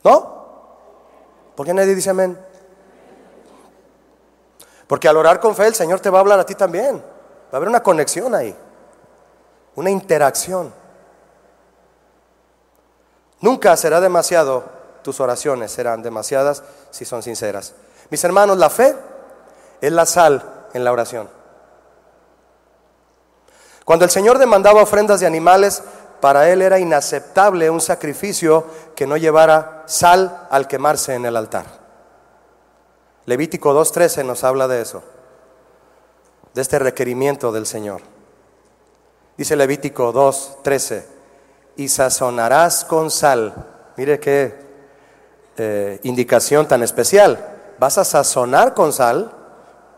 [0.03, 0.39] ¿No?
[1.55, 2.39] ¿Por qué nadie dice amén?
[4.87, 6.97] Porque al orar con fe el Señor te va a hablar a ti también.
[6.97, 8.55] Va a haber una conexión ahí.
[9.75, 10.73] Una interacción.
[13.41, 14.63] Nunca será demasiado,
[15.03, 17.73] tus oraciones serán demasiadas si son sinceras.
[18.09, 18.95] Mis hermanos, la fe
[19.81, 21.38] es la sal en la oración.
[23.89, 25.81] Cuando el Señor demandaba ofrendas de animales,
[26.21, 28.63] para él era inaceptable un sacrificio
[28.95, 31.65] que no llevara sal al quemarse en el altar.
[33.25, 35.01] Levítico 2.13 nos habla de eso,
[36.53, 38.01] de este requerimiento del Señor.
[39.35, 41.05] Dice Levítico 2.13,
[41.77, 43.55] y sazonarás con sal.
[43.97, 44.53] Mire qué
[45.57, 47.43] eh, indicación tan especial.
[47.79, 49.31] Vas a sazonar con sal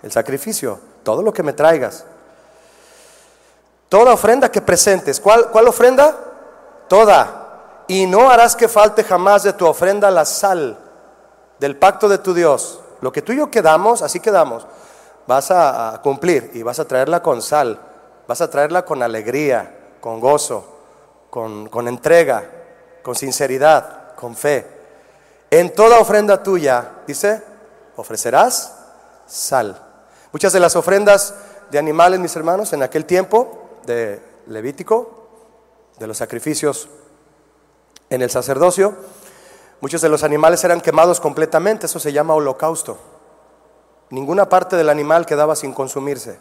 [0.02, 2.06] el sacrificio, todo lo que me traigas.
[3.92, 5.20] Toda ofrenda que presentes.
[5.20, 6.16] ¿Cuál, ¿Cuál ofrenda?
[6.88, 7.84] Toda.
[7.90, 10.80] Y no harás que falte jamás de tu ofrenda la sal
[11.60, 12.80] del pacto de tu Dios.
[13.02, 14.66] Lo que tú y yo quedamos, así quedamos.
[15.28, 17.82] Vas a, cumplir y vas a traerla con sal.
[18.30, 20.64] Vas a traerla con alegría, con gozo,
[21.30, 22.46] con, con entrega,
[23.04, 24.66] con sinceridad, con fe.
[25.50, 27.44] En toda ofrenda tuya, dice,
[27.98, 28.74] ofrecerás
[29.26, 29.78] sal.
[30.32, 31.36] Muchas de las ofrendas
[31.70, 35.28] de animales, mis hermanos, en aquel tiempo de Levítico,
[36.00, 36.90] de los sacrificios
[38.10, 38.96] en el sacerdocio,
[39.80, 42.98] muchos de los animales eran quemados completamente, eso se llama holocausto.
[44.10, 46.38] Ninguna parte del animal quedaba sin consumirse,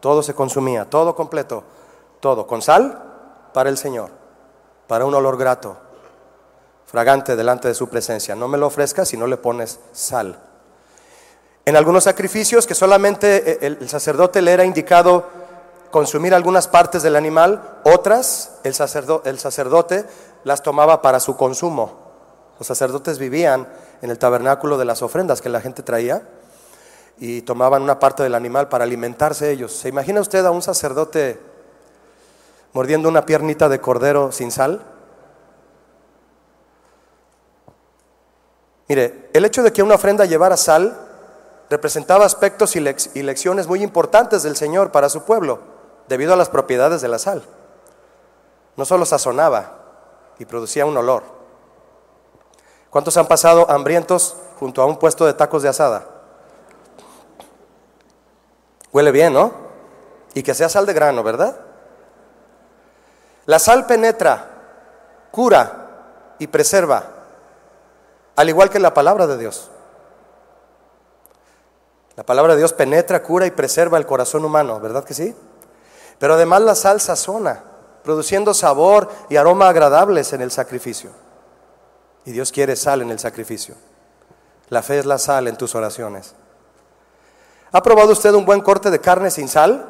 [0.00, 1.64] todo se consumía, todo completo,
[2.20, 3.02] todo, con sal
[3.52, 4.10] para el Señor,
[4.86, 5.76] para un olor grato,
[6.86, 8.34] fragante delante de su presencia.
[8.36, 10.38] No me lo ofrezcas si no le pones sal.
[11.64, 15.26] En algunos sacrificios que solamente el sacerdote le era indicado
[15.90, 18.74] consumir algunas partes del animal, otras el,
[19.24, 20.04] el sacerdote
[20.44, 22.08] las tomaba para su consumo.
[22.58, 23.68] Los sacerdotes vivían
[24.02, 26.22] en el tabernáculo de las ofrendas que la gente traía
[27.18, 29.72] y tomaban una parte del animal para alimentarse ellos.
[29.72, 31.40] ¿Se imagina usted a un sacerdote
[32.72, 34.82] mordiendo una piernita de cordero sin sal?
[38.88, 40.96] Mire, el hecho de que una ofrenda llevara sal
[41.68, 42.80] representaba aspectos y
[43.22, 45.77] lecciones muy importantes del Señor para su pueblo
[46.08, 47.42] debido a las propiedades de la sal.
[48.76, 49.78] No solo sazonaba
[50.38, 51.22] y producía un olor.
[52.90, 56.06] ¿Cuántos han pasado hambrientos junto a un puesto de tacos de asada?
[58.92, 59.52] Huele bien, ¿no?
[60.34, 61.60] Y que sea sal de grano, ¿verdad?
[63.44, 64.46] La sal penetra,
[65.30, 67.04] cura y preserva,
[68.36, 69.70] al igual que la palabra de Dios.
[72.16, 75.34] La palabra de Dios penetra, cura y preserva el corazón humano, ¿verdad que sí?
[76.18, 77.62] Pero además la sal sazona,
[78.02, 81.10] produciendo sabor y aroma agradables en el sacrificio.
[82.24, 83.74] Y Dios quiere sal en el sacrificio.
[84.68, 86.34] La fe es la sal en tus oraciones.
[87.72, 89.86] ¿Ha probado usted un buen corte de carne sin sal?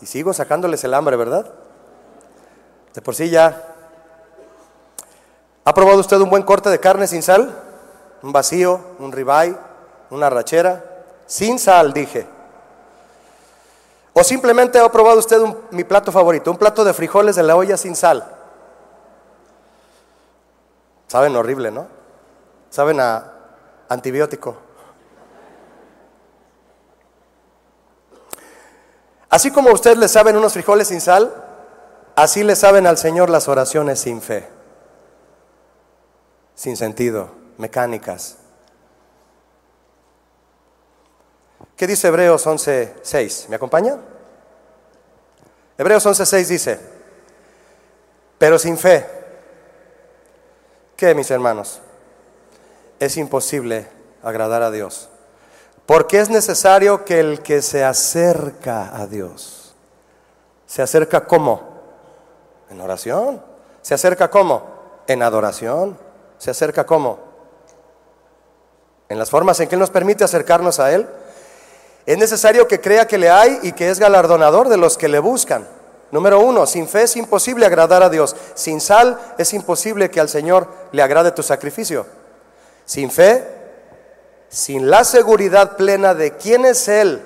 [0.00, 1.52] Y sigo sacándoles el hambre, ¿verdad?
[2.94, 3.74] De por sí ya.
[5.64, 7.54] ¿Ha probado usted un buen corte de carne sin sal?
[8.22, 9.56] Un vacío, un ribeye,
[10.10, 10.84] una rachera.
[11.26, 12.26] Sin sal, dije.
[14.18, 17.76] O simplemente ha probado usted mi plato favorito, un plato de frijoles de la olla
[17.76, 18.28] sin sal.
[21.06, 21.86] Saben horrible, ¿no?
[22.68, 23.32] Saben a
[23.88, 24.56] antibiótico.
[29.30, 31.32] Así como a usted le saben unos frijoles sin sal,
[32.16, 34.48] así le saben al Señor las oraciones sin fe,
[36.56, 38.38] sin sentido, mecánicas.
[41.78, 43.46] ¿Qué dice Hebreos 11.6?
[43.48, 43.96] ¿Me acompaña?
[45.78, 46.80] Hebreos 11.6 dice,
[48.36, 49.06] pero sin fe,
[50.96, 51.80] ¿qué mis hermanos?
[52.98, 53.86] Es imposible
[54.24, 55.08] agradar a Dios.
[55.86, 59.72] Porque es necesario que el que se acerca a Dios,
[60.66, 61.62] se acerca como?
[62.70, 63.40] En oración.
[63.82, 64.66] ¿Se acerca como?
[65.06, 65.96] En adoración.
[66.38, 67.20] ¿Se acerca como?
[69.08, 71.08] En las formas en que Él nos permite acercarnos a Él.
[72.08, 75.18] Es necesario que crea que le hay y que es galardonador de los que le
[75.18, 75.68] buscan.
[76.10, 78.34] Número uno, sin fe es imposible agradar a Dios.
[78.54, 82.06] Sin sal es imposible que al Señor le agrade tu sacrificio.
[82.86, 83.46] Sin fe
[84.48, 87.20] sin la seguridad plena de quién es Él,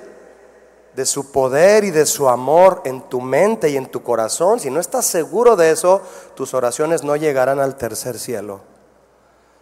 [0.97, 4.69] de su poder y de su amor en tu mente y en tu corazón, si
[4.69, 6.01] no estás seguro de eso,
[6.35, 8.59] tus oraciones no llegarán al tercer cielo.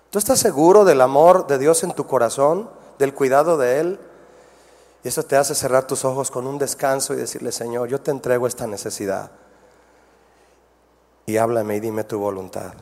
[0.09, 3.99] ¿Tú estás seguro del amor de Dios en tu corazón, del cuidado de Él?
[5.03, 8.11] Y eso te hace cerrar tus ojos con un descanso y decirle, Señor, yo te
[8.11, 9.31] entrego esta necesidad.
[11.25, 12.73] Y háblame y dime tu voluntad.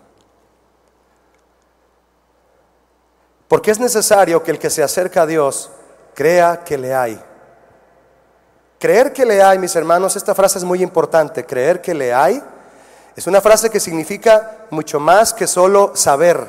[3.48, 5.72] Porque es necesario que el que se acerca a Dios
[6.14, 7.22] crea que le hay.
[8.80, 11.46] Creer que le hay, mis hermanos, esta frase es muy importante.
[11.46, 12.42] Creer que le hay
[13.16, 16.48] es una frase que significa mucho más que solo saber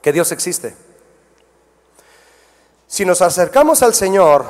[0.00, 0.76] que Dios existe.
[2.88, 4.46] Si nos acercamos al Señor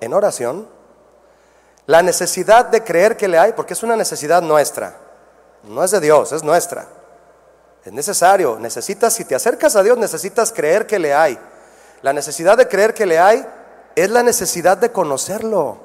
[0.00, 0.66] en oración,
[1.86, 4.96] la necesidad de creer que le hay, porque es una necesidad nuestra,
[5.64, 6.86] no es de Dios, es nuestra.
[7.84, 11.38] Es necesario, necesitas, si te acercas a Dios, necesitas creer que le hay.
[12.02, 13.46] La necesidad de creer que le hay
[13.94, 15.78] es la necesidad de conocerlo.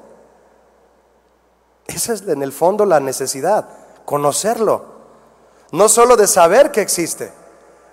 [1.86, 3.66] Esa es en el fondo la necesidad,
[4.04, 4.84] conocerlo.
[5.72, 7.30] No solo de saber que existe.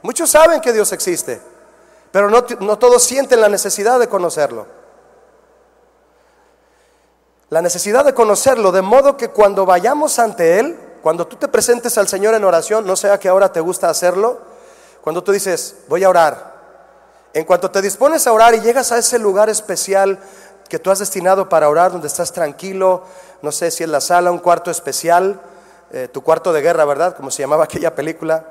[0.02, 1.42] Muchos saben que Dios existe,
[2.12, 4.68] pero no, no todos sienten la necesidad de conocerlo.
[7.50, 11.98] La necesidad de conocerlo, de modo que cuando vayamos ante Él, cuando tú te presentes
[11.98, 14.40] al Señor en oración, no sea que ahora te gusta hacerlo,
[15.02, 16.52] cuando tú dices, voy a orar,
[17.34, 20.20] en cuanto te dispones a orar y llegas a ese lugar especial
[20.70, 23.04] que tú has destinado para orar, donde estás tranquilo,
[23.42, 25.42] no sé si es la sala, un cuarto especial,
[25.92, 27.16] eh, tu cuarto de guerra, ¿verdad?
[27.16, 28.46] Como se llamaba aquella película,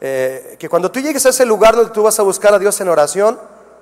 [0.00, 2.80] eh, que cuando tú llegues a ese lugar donde tú vas a buscar a Dios
[2.80, 3.38] en oración,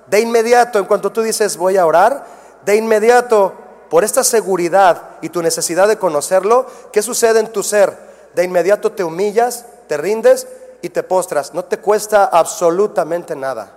[0.07, 2.25] de inmediato, en cuanto tú dices, voy a orar,
[2.65, 3.53] de inmediato,
[3.89, 8.05] por esta seguridad y tu necesidad de conocerlo, ¿qué sucede en tu ser?
[8.35, 10.47] de inmediato te humillas, te rindes
[10.81, 11.53] y te postras.
[11.53, 13.73] No te cuesta absolutamente nada.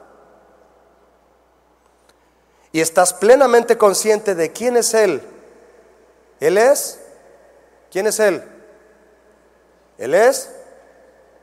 [2.72, 5.22] Y estás plenamente consciente de quién es Él.
[6.40, 7.00] Él es,
[7.90, 8.42] ¿quién es Él?
[9.96, 10.50] Él es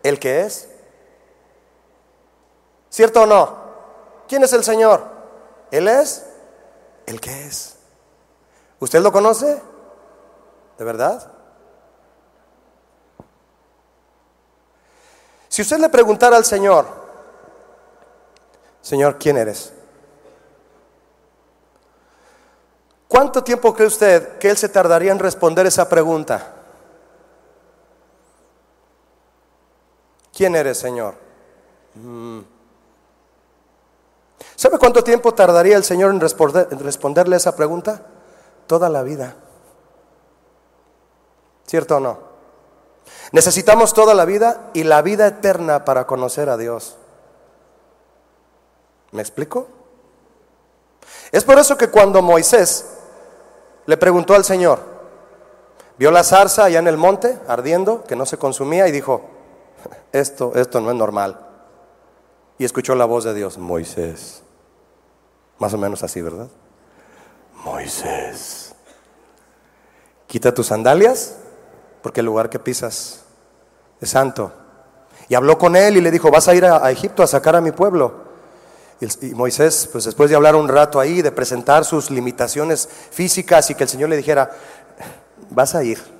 [0.03, 0.67] el que es.
[2.95, 3.57] ¿Cierto o no?
[4.25, 5.03] ¿Quién es el Señor?
[5.69, 6.25] Él es
[7.05, 7.75] el que es.
[8.79, 9.61] ¿Usted lo conoce?
[10.77, 11.29] ¿De verdad?
[15.49, 16.87] Si usted le preguntara al Señor,
[18.81, 19.73] Señor, ¿quién eres?
[23.09, 26.53] ¿Cuánto tiempo cree usted que Él se tardaría en responder esa pregunta?
[30.31, 31.15] ¿Quién eres, Señor?
[31.95, 32.54] Mm.
[34.55, 38.01] ¿Sabe cuánto tiempo tardaría el Señor en, en responderle esa pregunta?
[38.67, 39.35] Toda la vida.
[41.65, 42.19] ¿Cierto o no?
[43.31, 46.95] Necesitamos toda la vida y la vida eterna para conocer a Dios.
[49.11, 49.67] ¿Me explico?
[51.31, 52.85] Es por eso que cuando Moisés
[53.85, 54.79] le preguntó al Señor,
[55.97, 59.21] vio la zarza allá en el monte ardiendo, que no se consumía, y dijo,
[60.11, 61.44] esto, esto no es normal.
[62.57, 64.43] Y escuchó la voz de Dios, Moisés.
[65.59, 66.47] Más o menos así, ¿verdad?
[67.63, 68.75] Moisés,
[70.27, 71.37] quita tus sandalias,
[72.03, 73.25] porque el lugar que pisas
[74.01, 74.51] santo.
[75.27, 77.61] Y habló con él y le dijo, vas a ir a, Egipto a sacar a
[77.61, 78.25] mi pueblo.
[78.99, 83.75] Y, Moisés, pues después de hablar un rato ahí, de presentar sus limitaciones físicas y
[83.75, 84.51] que el Señor le dijera,
[85.49, 86.14] vas a ir.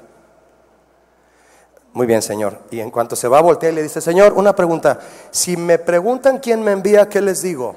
[1.96, 2.60] Muy bien, Señor.
[2.72, 5.00] Y en cuanto se va a voltear le dice, Señor, una pregunta.
[5.32, 7.74] Si me preguntan quién me envía, ¿qué les digo?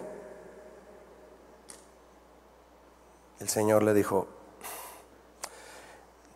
[3.39, 4.27] El Señor le dijo,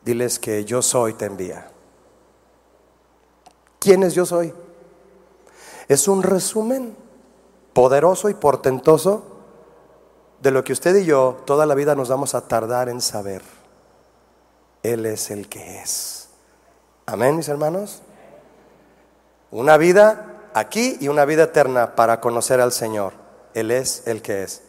[0.04, 1.72] diles que yo soy, te envía.
[3.80, 4.54] ¿Quién es yo soy?
[5.88, 6.96] Es un resumen
[7.72, 9.24] poderoso y portentoso
[10.40, 13.42] de lo que usted y yo toda la vida nos vamos a tardar en saber.
[14.84, 16.21] Él es el que es.
[17.06, 18.00] Amén, mis hermanos.
[19.50, 23.12] Una vida aquí y una vida eterna para conocer al Señor.
[23.54, 24.62] Él es el que es.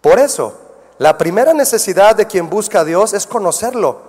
[0.00, 0.58] Por eso,
[0.98, 4.00] la primera necesidad de quien busca a Dios es conocerlo,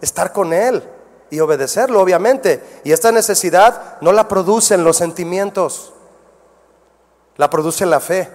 [0.00, 0.82] estar con Él
[1.30, 2.80] y obedecerlo, obviamente.
[2.84, 5.92] Y esta necesidad no la producen los sentimientos,
[7.36, 8.30] la produce la fe.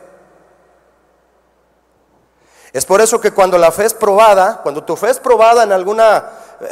[2.71, 5.71] Es por eso que cuando la fe es probada, cuando tu fe es probada en
[5.71, 6.29] alguna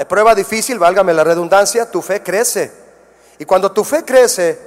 [0.08, 2.72] prueba difícil, válgame la redundancia, tu fe crece.
[3.39, 4.60] Y cuando tu fe crece,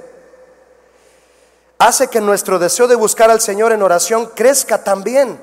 [1.77, 5.39] hace que nuestro deseo de buscar al Señor en oración crezca también,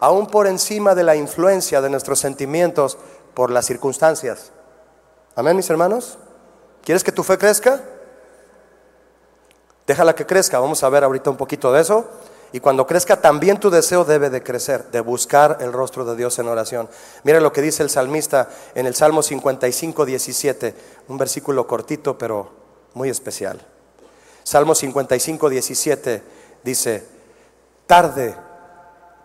[0.00, 2.98] aún por encima de la influencia de nuestros sentimientos
[3.34, 4.52] por las circunstancias.
[5.34, 6.18] Amén, mis hermanos.
[6.82, 7.80] ¿Quieres que tu fe crezca?
[9.86, 10.58] Déjala que crezca.
[10.58, 12.08] Vamos a ver ahorita un poquito de eso.
[12.56, 16.38] Y cuando crezca, también tu deseo debe de crecer, de buscar el rostro de Dios
[16.38, 16.88] en oración.
[17.22, 20.74] Mira lo que dice el salmista en el Salmo 55, 17,
[21.08, 22.50] un versículo cortito, pero
[22.94, 23.60] muy especial.
[24.42, 26.22] Salmo 55, 17
[26.64, 27.06] dice,
[27.86, 28.34] tarde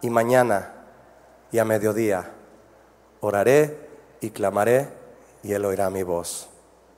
[0.01, 0.73] y mañana
[1.53, 2.31] y a mediodía
[3.21, 3.79] oraré
[4.19, 4.89] y clamaré
[5.41, 6.49] y Él oirá mi voz.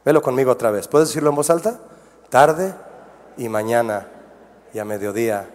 [0.04, 0.88] Velo conmigo otra vez.
[0.88, 1.80] ¿Puedes decirlo en voz alta?
[2.32, 2.74] Tarde
[3.38, 4.08] y mañana
[4.74, 5.48] y a mediodía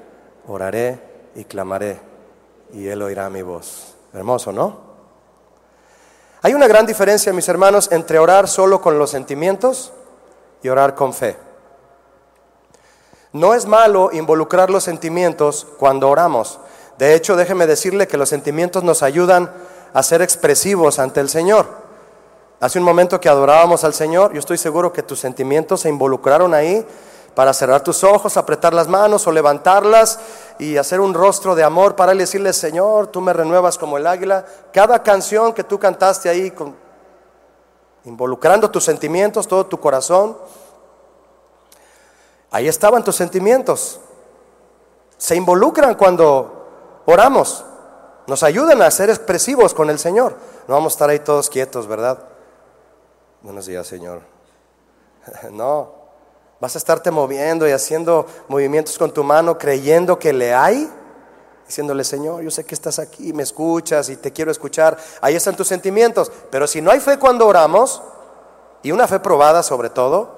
[0.49, 0.99] oraré
[1.34, 2.01] y clamaré
[2.72, 3.94] y Él oirá mi voz.
[4.12, 4.88] Hermoso, ¿no?
[6.42, 9.92] Hay una gran diferencia, mis hermanos, entre orar solo con los sentimientos
[10.62, 11.36] y orar con fe.
[13.32, 16.59] No es malo involucrar los sentimientos cuando oramos.
[16.96, 19.53] De hecho, déjeme decirle que los sentimientos nos ayudan
[19.92, 21.66] a ser expresivos ante el Señor.
[22.61, 26.55] Hace un momento que adorábamos al Señor, yo estoy seguro que tus sentimientos se involucraron
[26.55, 26.84] ahí
[27.39, 30.18] para cerrar tus ojos, apretar las manos o levantarlas
[30.59, 34.09] y hacer un rostro de amor para él decirle, Señor, tú me renuevas como el
[34.09, 34.45] águila.
[34.72, 36.53] Cada canción que tú cantaste ahí,
[38.03, 40.36] involucrando tus sentimientos, todo tu corazón,
[42.51, 44.01] ahí estaban tus sentimientos.
[45.16, 47.64] Se involucran cuando oramos,
[48.26, 50.34] nos ayudan a ser expresivos con el Señor.
[50.66, 52.18] No vamos a estar ahí todos quietos, ¿verdad?
[53.43, 54.22] Buenos días, Señor.
[55.53, 55.97] no,
[56.61, 60.90] Vas a estarte moviendo y haciendo movimientos con tu mano creyendo que le hay,
[61.66, 64.98] diciéndole, Señor, yo sé que estás aquí, me escuchas y te quiero escuchar.
[65.20, 66.32] Ahí están tus sentimientos.
[66.50, 68.02] Pero si no hay fe cuando oramos,
[68.82, 70.36] y una fe probada sobre todo,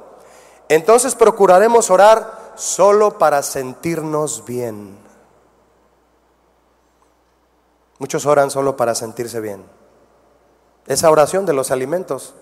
[0.68, 4.98] entonces procuraremos orar solo para sentirnos bien.
[7.98, 9.64] Muchos oran solo para sentirse bien.
[10.86, 12.34] Esa oración de los alimentos,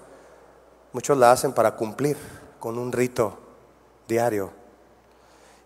[0.93, 2.17] muchos la hacen para cumplir
[2.61, 3.48] con un rito
[4.09, 4.51] diario.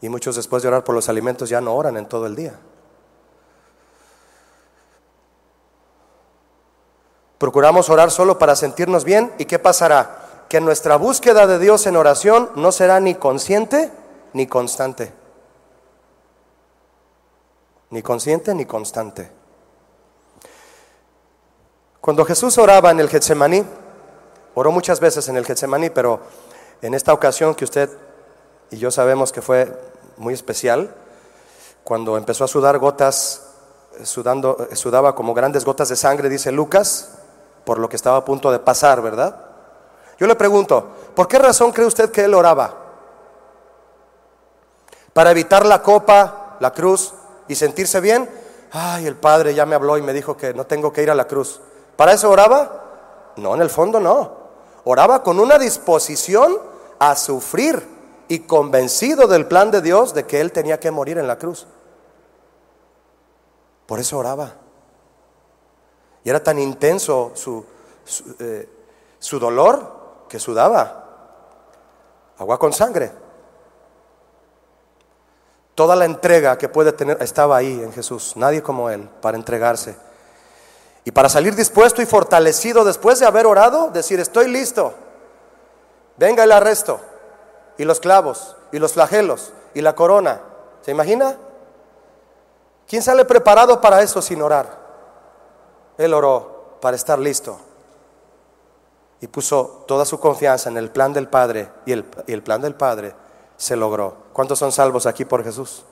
[0.02, 2.58] Y muchos después de orar por los alimentos ya no oran en todo el día.
[7.38, 10.44] Procuramos orar solo para sentirnos bien y ¿qué pasará?
[10.48, 13.90] Que nuestra búsqueda de Dios en oración no será ni consciente
[14.32, 15.12] ni constante.
[17.90, 19.30] Ni consciente ni constante.
[22.00, 23.64] Cuando Jesús oraba en el Getsemaní,
[24.54, 26.20] oró muchas veces en el Getsemaní, pero
[26.80, 27.88] en esta ocasión que usted
[28.72, 29.70] y yo sabemos que fue
[30.16, 30.92] muy especial
[31.84, 33.42] cuando empezó a sudar gotas,
[34.02, 37.10] sudando, sudaba como grandes gotas de sangre, dice Lucas,
[37.64, 39.36] por lo que estaba a punto de pasar, ¿verdad?
[40.18, 42.74] Yo le pregunto, ¿por qué razón cree usted que él oraba?
[45.12, 47.12] ¿Para evitar la copa, la cruz
[47.48, 48.30] y sentirse bien?
[48.72, 51.14] Ay, el Padre ya me habló y me dijo que no tengo que ir a
[51.14, 51.60] la cruz.
[51.96, 53.32] ¿Para eso oraba?
[53.36, 54.32] No, en el fondo no.
[54.84, 56.56] Oraba con una disposición
[56.98, 57.91] a sufrir
[58.32, 61.66] y convencido del plan de Dios de que él tenía que morir en la cruz.
[63.84, 64.54] Por eso oraba.
[66.24, 67.62] Y era tan intenso su,
[68.38, 68.66] eh,
[69.18, 71.04] su, dolor que sudaba
[72.38, 73.12] agua con sangre.
[75.74, 79.94] Toda la entrega que puede tener estaba ahí en Jesús, nadie como Él, para entregarse.
[81.04, 84.94] Y para salir dispuesto y fortalecido después de haber orado, decir, estoy listo,
[86.16, 87.11] venga el arresto
[87.78, 90.40] y los clavos y los flagelos y la corona.
[90.82, 91.36] ¿Se imagina?
[92.86, 94.78] ¿Quién sale preparado para eso sin orar?
[95.98, 97.58] Él oró para estar listo
[99.20, 102.60] y puso toda su confianza en el plan del Padre y el, y el plan
[102.60, 103.14] del Padre
[103.56, 104.16] se logró.
[104.32, 105.84] ¿Cuántos son salvos aquí por Jesús?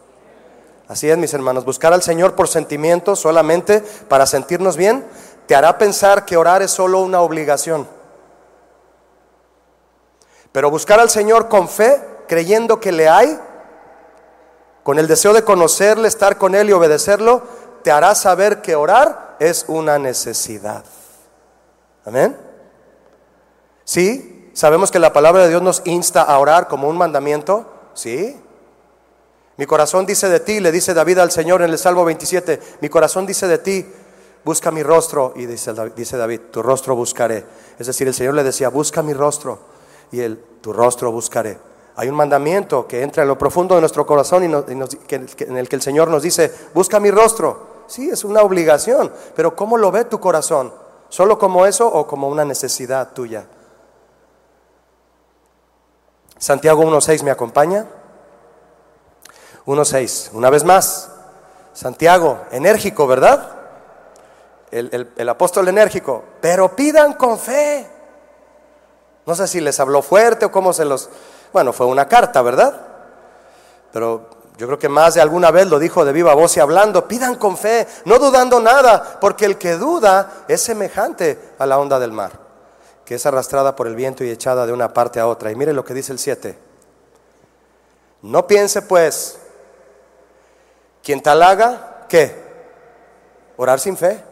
[0.88, 5.06] Así es, mis hermanos, buscar al Señor por sentimientos solamente para sentirnos bien
[5.46, 7.88] te hará pensar que orar es solo una obligación.
[10.52, 13.38] Pero buscar al Señor con fe, creyendo que le hay,
[14.82, 17.42] con el deseo de conocerle, estar con Él y obedecerlo,
[17.82, 20.84] te hará saber que orar es una necesidad.
[22.04, 22.36] Amén.
[23.84, 27.66] Sí, sabemos que la palabra de Dios nos insta a orar como un mandamiento.
[27.94, 28.36] Sí.
[29.56, 32.88] Mi corazón dice de ti, le dice David al Señor en el Salmo 27, mi
[32.88, 33.86] corazón dice de ti,
[34.44, 35.34] busca mi rostro.
[35.36, 37.44] Y dice, dice David, tu rostro buscaré.
[37.78, 39.69] Es decir, el Señor le decía, busca mi rostro
[40.12, 41.58] y el, tu rostro buscaré.
[41.96, 45.76] Hay un mandamiento que entra en lo profundo de nuestro corazón y en el que
[45.76, 47.70] el Señor nos dice, busca mi rostro.
[47.86, 50.72] Sí, es una obligación, pero ¿cómo lo ve tu corazón?
[51.08, 53.46] ¿Solo como eso o como una necesidad tuya?
[56.38, 57.84] Santiago 1.6 me acompaña.
[59.66, 61.10] 1.6, una vez más.
[61.74, 63.56] Santiago, enérgico, ¿verdad?
[64.70, 67.86] El, el, apóstol enérgico, pero pidan con fe.
[69.30, 71.08] No sé si les habló fuerte o cómo se los...
[71.52, 72.80] Bueno, fue una carta, ¿verdad?
[73.92, 74.28] Pero
[74.58, 77.36] yo creo que más de alguna vez lo dijo de viva voz y hablando, pidan
[77.36, 82.10] con fe, no dudando nada, porque el que duda es semejante a la onda del
[82.10, 82.32] mar,
[83.04, 85.52] que es arrastrada por el viento y echada de una parte a otra.
[85.52, 86.58] Y mire lo que dice el 7.
[88.22, 89.38] No piense pues,
[91.04, 92.34] quien tal haga, ¿qué?
[93.56, 94.24] Orar sin fe.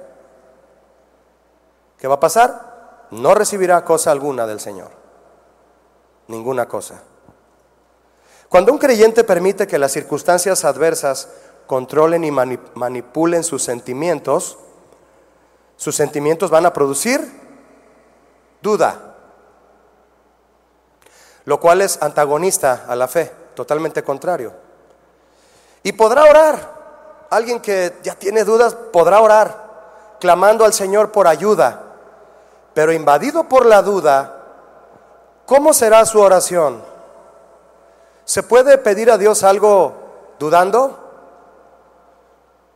[1.99, 2.68] ¿Qué va a pasar?
[3.11, 4.91] No recibirá cosa alguna del Señor.
[6.27, 7.03] Ninguna cosa.
[8.49, 11.29] Cuando un creyente permite que las circunstancias adversas
[11.67, 14.59] controlen y manipulen sus sentimientos,
[15.77, 17.21] sus sentimientos van a producir
[18.63, 19.15] duda,
[21.45, 24.53] lo cual es antagonista a la fe, totalmente contrario.
[25.83, 31.88] Y podrá orar, alguien que ya tiene dudas podrá orar, clamando al Señor por ayuda,
[32.79, 34.37] pero invadido por la duda,
[35.47, 36.81] ¿cómo será su oración?
[38.25, 39.95] ¿Se puede pedir a Dios algo
[40.39, 40.97] dudando?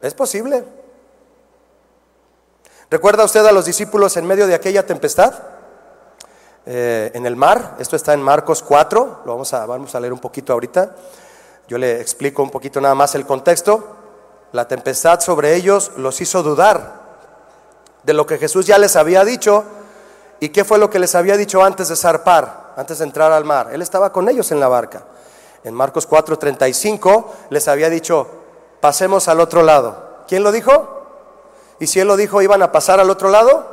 [0.00, 0.64] Es posible.
[2.90, 5.34] ¿Recuerda usted a los discípulos en medio de aquella tempestad?
[6.66, 10.12] Eh, en el mar, esto está en Marcos 4, lo vamos a, vamos a leer
[10.12, 10.96] un poquito ahorita.
[11.68, 13.98] Yo le explico un poquito nada más el contexto.
[14.50, 17.02] La tempestad sobre ellos los hizo dudar
[18.02, 19.64] de lo que Jesús ya les había dicho
[20.42, 23.44] y qué fue lo que les había dicho antes de zarpar, antes de entrar al
[23.44, 23.68] mar.
[23.72, 25.04] Él estaba con ellos en la barca
[25.64, 28.26] en Marcos 4:35 les había dicho,
[28.80, 30.24] pasemos al otro lado.
[30.26, 31.00] ¿Quién lo dijo?
[31.78, 33.70] ¿Y si él lo dijo, iban a pasar al otro lado?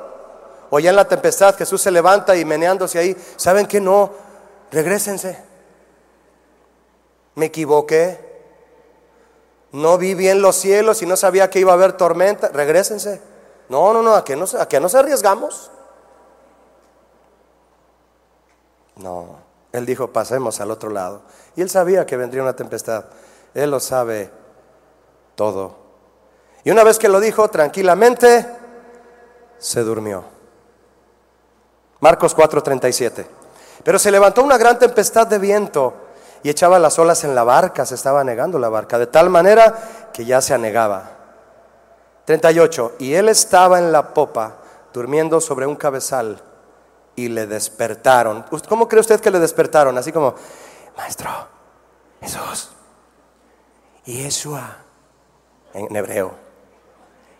[0.69, 3.79] O ya en la tempestad Jesús se levanta y meneándose ahí, ¿saben qué?
[3.79, 4.11] No,
[4.71, 5.43] regresense.
[7.35, 8.27] Me equivoqué.
[9.71, 12.49] No vi bien los cielos y no sabía que iba a haber tormenta.
[12.49, 13.21] Regrésense.
[13.69, 15.71] No, no, no, a que no, a que no se arriesgamos.
[18.99, 19.49] No.
[19.71, 21.21] Él dijo, pasemos al otro lado.
[21.55, 23.05] Y él sabía que vendría una tempestad.
[23.53, 24.29] Él lo sabe
[25.35, 25.77] todo.
[26.63, 28.45] Y una vez que lo dijo tranquilamente,
[29.57, 30.23] se durmió.
[31.99, 33.25] Marcos 4:37.
[33.83, 35.93] Pero se levantó una gran tempestad de viento
[36.43, 40.09] y echaba las olas en la barca, se estaba anegando la barca, de tal manera
[40.13, 41.11] que ya se anegaba.
[42.25, 42.95] 38.
[42.99, 44.57] Y él estaba en la popa,
[44.93, 46.41] durmiendo sobre un cabezal
[47.19, 48.45] y le despertaron.
[48.67, 49.97] ¿Cómo cree usted que le despertaron?
[49.97, 50.35] Así como,
[50.95, 51.29] Maestro,
[52.21, 52.69] Jesús,
[54.05, 54.77] Yeshua,
[55.73, 56.33] en hebreo,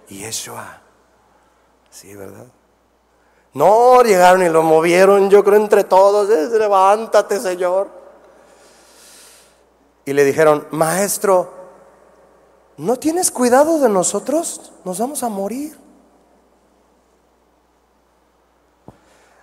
[0.10, 0.82] Yeshua.
[1.90, 2.48] Sí, ¿verdad?
[3.54, 7.90] No, llegaron y lo movieron, yo creo, entre todos, levántate, Señor.
[10.06, 11.52] Y le dijeron, Maestro,
[12.78, 14.72] ¿no tienes cuidado de nosotros?
[14.84, 15.78] Nos vamos a morir.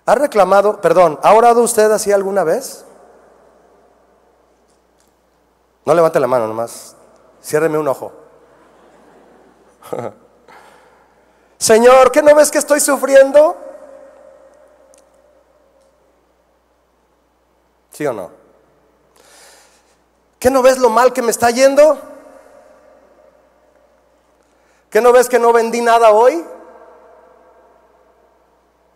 [0.06, 2.84] ¿Ha reclamado, perdón, ¿ha orado usted así alguna vez?
[5.84, 6.94] No levante la mano nomás,
[7.42, 8.12] ciérreme un ojo.
[11.58, 13.56] Señor, ¿qué no ves que estoy sufriendo?
[17.90, 18.30] ¿Sí o no?
[20.38, 21.98] ¿Qué no ves lo mal que me está yendo?
[24.88, 26.46] ¿Qué no ves que no vendí nada hoy?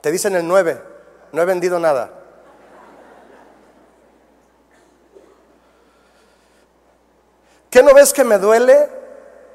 [0.02, 0.89] Te dicen el 9
[1.32, 2.10] no he vendido nada.
[7.70, 8.90] ¿Qué no ves que me duele?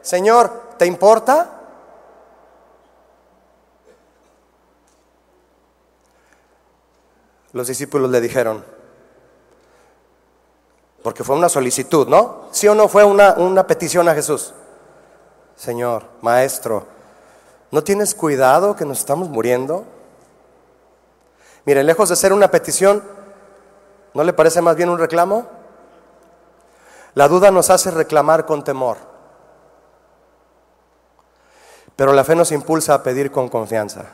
[0.01, 1.51] Señor, ¿te importa?
[7.51, 8.63] Los discípulos le dijeron,
[11.03, 12.45] porque fue una solicitud, ¿no?
[12.51, 14.53] ¿Sí o no fue una, una petición a Jesús?
[15.55, 16.85] Señor, maestro,
[17.71, 19.85] ¿no tienes cuidado que nos estamos muriendo?
[21.65, 23.03] Mire, lejos de ser una petición,
[24.13, 25.47] ¿no le parece más bien un reclamo?
[27.15, 28.97] La duda nos hace reclamar con temor,
[31.95, 34.05] pero la fe nos impulsa a pedir con confianza.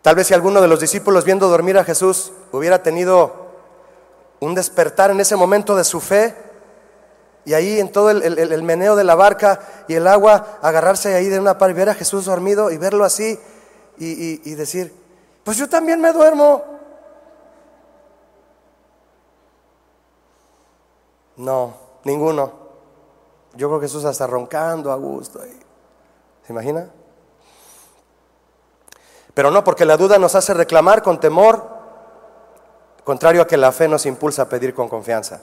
[0.00, 3.48] Tal vez si alguno de los discípulos viendo dormir a Jesús hubiera tenido
[4.40, 6.34] un despertar en ese momento de su fe,
[7.48, 11.40] y ahí en todo el, meneo de la barca y el agua, agarrarse ahí de
[11.40, 13.40] una par y ver a Jesús dormido y verlo así
[13.96, 14.94] y, y decir,
[15.44, 16.62] pues yo también me duermo.
[21.38, 21.72] No,
[22.04, 22.52] ninguno.
[23.54, 25.40] Yo creo que Jesús hasta roncando a gusto.
[25.40, 26.90] ¿Se imagina?
[29.32, 31.66] Pero no, porque la duda nos hace reclamar con temor,
[33.04, 35.40] contrario a que la fe nos impulsa a pedir con confianza.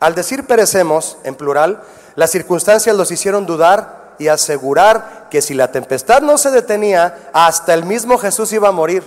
[0.00, 1.82] Al decir perecemos, en plural,
[2.14, 7.74] las circunstancias los hicieron dudar y asegurar que si la tempestad no se detenía, hasta
[7.74, 9.04] el mismo Jesús iba a morir.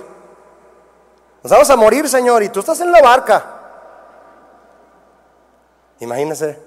[1.44, 3.46] Nos vamos a morir, Señor, y tú estás en la barca.
[6.00, 6.60] Imagínense.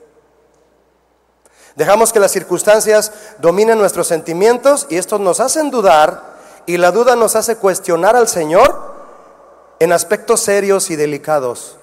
[1.77, 6.35] Dejamos que las circunstancias dominen nuestros sentimientos y estos nos hacen dudar
[6.67, 8.95] y la duda nos hace cuestionar al Señor
[9.81, 11.79] en aspectos serios y delicados,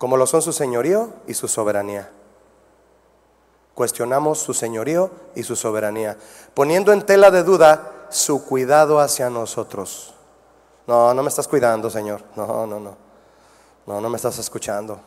[0.00, 2.08] como lo son su señorío y su soberanía.
[3.74, 6.16] Cuestionamos su señorío y su soberanía,
[6.54, 10.14] poniendo en tela de duda su cuidado hacia nosotros.
[10.86, 12.22] No, no me estás cuidando, Señor.
[12.34, 12.96] No, no, no.
[13.86, 14.98] No, no me estás escuchando.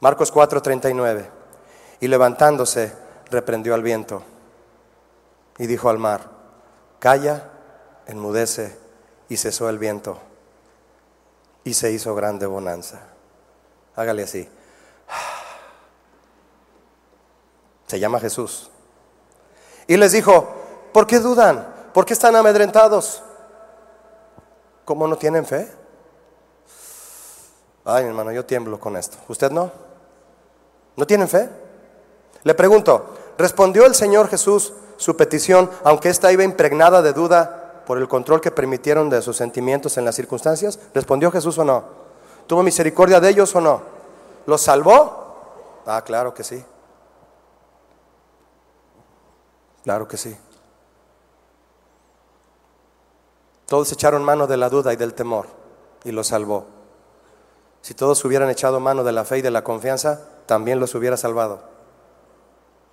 [0.00, 1.28] Marcos 4:39.
[2.00, 2.96] Y levantándose,
[3.30, 4.22] reprendió al viento
[5.58, 6.30] y dijo al mar,
[6.98, 7.50] calla,
[8.06, 8.78] enmudece,
[9.28, 10.29] y cesó el viento.
[11.64, 13.00] Y se hizo grande bonanza.
[13.96, 14.48] Hágale así.
[17.86, 18.70] Se llama Jesús.
[19.86, 20.48] Y les dijo,
[20.92, 21.66] ¿por qué dudan?
[21.92, 23.22] ¿Por qué están amedrentados?
[24.84, 25.68] ¿Cómo no tienen fe?
[27.84, 29.16] Ay, hermano, yo tiemblo con esto.
[29.28, 29.72] ¿Usted no?
[30.96, 31.48] ¿No tienen fe?
[32.42, 37.59] Le pregunto, ¿respondió el Señor Jesús su petición, aunque ésta iba impregnada de duda
[37.90, 40.78] por el control que permitieron de sus sentimientos en las circunstancias?
[40.94, 41.82] ¿Respondió Jesús o no?
[42.46, 43.82] ¿Tuvo misericordia de ellos o no?
[44.46, 45.82] ¿Los salvó?
[45.84, 46.64] Ah, claro que sí.
[49.82, 50.36] Claro que sí.
[53.66, 55.46] Todos echaron mano de la duda y del temor
[56.04, 56.66] y los salvó.
[57.82, 61.16] Si todos hubieran echado mano de la fe y de la confianza, también los hubiera
[61.16, 61.58] salvado.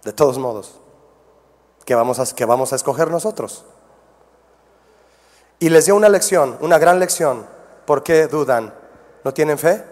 [0.03, 0.79] De todos modos
[1.85, 3.63] que vamos a, que vamos a escoger nosotros.
[5.59, 7.45] Y les dio una lección, una gran lección.
[7.85, 8.73] ¿Por qué dudan?
[9.23, 9.83] ¿No tienen fe?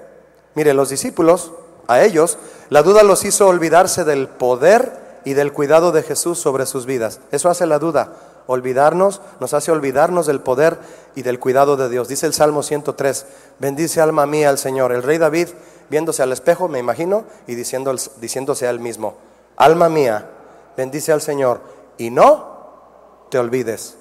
[0.53, 1.51] Mire, los discípulos,
[1.87, 2.37] a ellos,
[2.69, 7.19] la duda los hizo olvidarse del poder y del cuidado de Jesús sobre sus vidas.
[7.31, 8.13] Eso hace la duda.
[8.47, 10.77] Olvidarnos, nos hace olvidarnos del poder
[11.15, 12.07] y del cuidado de Dios.
[12.07, 13.25] Dice el Salmo 103,
[13.59, 14.91] bendice alma mía al Señor.
[14.91, 15.49] El rey David,
[15.89, 19.15] viéndose al espejo, me imagino, y diciéndose a él mismo,
[19.57, 20.29] alma mía,
[20.77, 21.59] bendice al Señor
[21.97, 23.97] y no te olvides.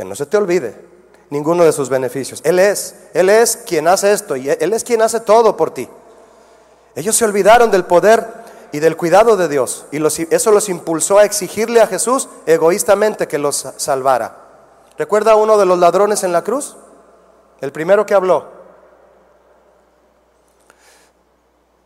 [0.00, 0.74] Que no se te olvide
[1.28, 2.40] ninguno de sus beneficios.
[2.42, 5.90] Él es, Él es quien hace esto y Él es quien hace todo por ti.
[6.94, 8.26] Ellos se olvidaron del poder
[8.72, 13.36] y del cuidado de Dios y eso los impulsó a exigirle a Jesús egoístamente que
[13.36, 14.38] los salvara.
[14.96, 16.78] ¿Recuerda uno de los ladrones en la cruz?
[17.60, 18.46] El primero que habló.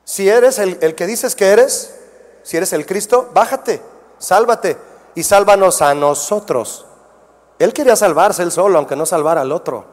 [0.05, 1.97] Si eres el que dices que eres,
[2.45, 3.83] si eres el Cristo, bájate,
[4.19, 4.79] sálvate
[5.17, 6.87] y sálvanos a nosotros.
[7.59, 9.85] Él quería salvarse él solo, aunque no salvara al otro.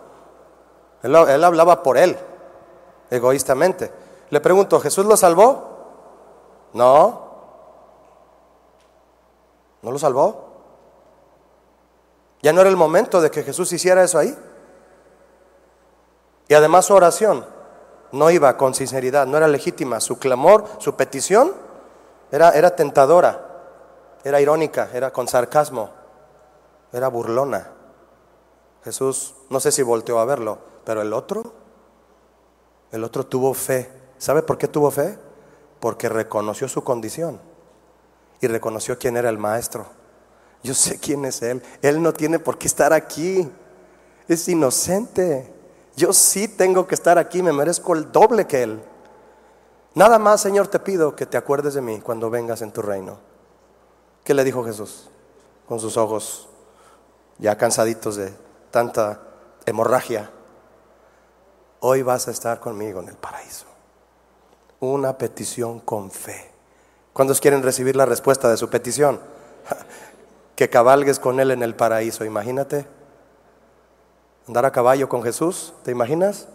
[1.03, 2.17] Él, él hablaba por él,
[3.09, 3.91] egoístamente.
[4.29, 5.69] Le pregunto, ¿Jesús lo salvó?
[6.73, 7.31] No.
[9.81, 10.51] ¿No lo salvó?
[12.41, 14.35] ¿Ya no era el momento de que Jesús hiciera eso ahí?
[16.47, 17.45] Y además su oración
[18.11, 19.99] no iba con sinceridad, no era legítima.
[19.99, 21.53] Su clamor, su petición
[22.31, 23.39] era, tentadora,
[24.23, 25.89] era irónica, era con sarcasmo,
[26.91, 27.71] era burlona.
[28.83, 31.53] Jesús, no sé si volteó a verlo, pero el otro,
[32.91, 33.89] el otro tuvo fe.
[34.17, 35.17] ¿Sabe por qué tuvo fe?
[35.79, 37.39] Porque reconoció su condición
[38.39, 39.85] y reconoció quién era el maestro.
[40.63, 41.61] Yo sé quién es Él.
[41.81, 43.49] Él no tiene por qué estar aquí.
[44.27, 45.51] Es inocente.
[45.95, 48.81] Yo sí tengo que estar aquí, me merezco el doble que Él.
[49.93, 53.19] Nada más, Señor, te pido que te acuerdes de mí cuando vengas en tu reino.
[54.23, 55.09] ¿Qué le dijo Jesús?
[55.67, 56.47] Con sus ojos
[57.41, 58.33] ya cansaditos de
[58.69, 59.19] tanta
[59.65, 60.29] hemorragia.
[61.81, 63.65] Hoy vas a estar conmigo en el paraíso.
[64.79, 66.51] Una petición con fe.
[67.13, 69.19] ¿Cuántos quieren recibir la respuesta de su petición?
[70.55, 72.23] que cabalgues con Él en el paraíso.
[72.23, 72.85] Imagínate.
[74.47, 76.47] Andar a caballo con Jesús, ¿te imaginas?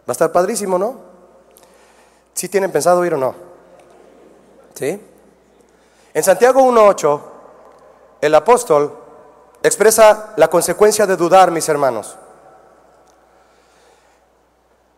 [0.00, 1.00] Va a estar padrísimo, ¿no?
[2.34, 3.34] ¿Sí tienen pensado ir o no?
[4.74, 5.00] ¿Sí?
[6.14, 7.20] En Santiago 1.8,
[8.20, 8.97] el apóstol
[9.68, 12.16] expresa la consecuencia de dudar, mis hermanos.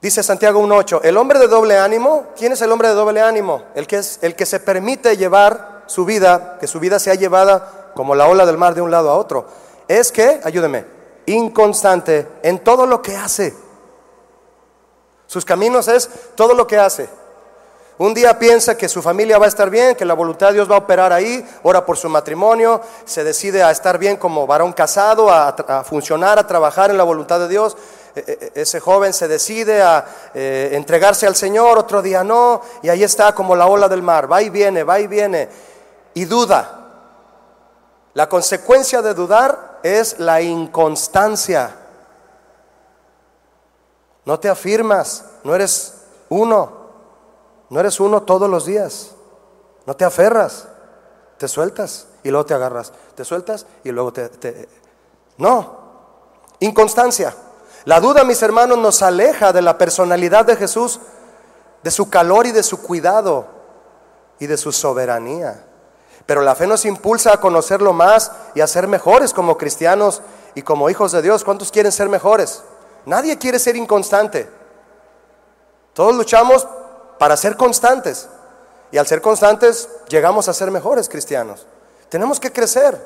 [0.00, 3.64] Dice Santiago 1.8, el hombre de doble ánimo, ¿quién es el hombre de doble ánimo?
[3.74, 7.90] El que, es, el que se permite llevar su vida, que su vida sea llevada
[7.94, 9.46] como la ola del mar de un lado a otro.
[9.88, 10.86] Es que, ayúdeme,
[11.26, 13.54] inconstante en todo lo que hace.
[15.26, 17.08] Sus caminos es todo lo que hace.
[18.00, 20.70] Un día piensa que su familia va a estar bien, que la voluntad de Dios
[20.70, 24.72] va a operar ahí, ora por su matrimonio, se decide a estar bien como varón
[24.72, 27.76] casado, a, funcionar, a trabajar en la voluntad de Dios.
[28.16, 32.62] E, e, e, ese joven se decide a eh, entregarse al Señor, otro día no,
[32.80, 35.50] y ahí está como la ola del mar, va y viene, va y viene,
[36.14, 36.78] y duda.
[38.14, 41.76] La consecuencia de dudar es la inconstancia.
[44.24, 45.96] No te afirmas, no eres
[46.30, 46.79] uno,
[47.70, 49.12] no eres uno todos los días.
[49.86, 50.68] No te aferras,
[51.38, 54.68] te sueltas y luego te agarras, te sueltas y luego te...
[55.38, 55.78] No,
[56.58, 57.34] inconstancia.
[57.84, 61.00] La duda, mis hermanos, nos aleja de la personalidad de Jesús,
[61.82, 63.46] de su calor y de su cuidado
[64.38, 65.64] y de su soberanía.
[66.26, 70.20] Pero la fe nos impulsa a conocerlo más y a ser mejores como cristianos
[70.54, 71.44] y como hijos de Dios.
[71.44, 72.62] ¿Cuántos quieren ser mejores?
[73.06, 74.48] Nadie quiere ser inconstante.
[75.94, 76.68] Todos luchamos
[77.20, 78.30] para ser constantes.
[78.90, 81.66] Y al ser constantes llegamos a ser mejores cristianos.
[82.08, 82.98] Tenemos que crecer.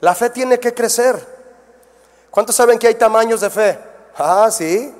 [0.00, 1.24] La fe tiene que crecer.
[2.28, 3.78] ¿Cuántos saben que hay tamaños de fe?
[4.16, 4.92] Ah, sí.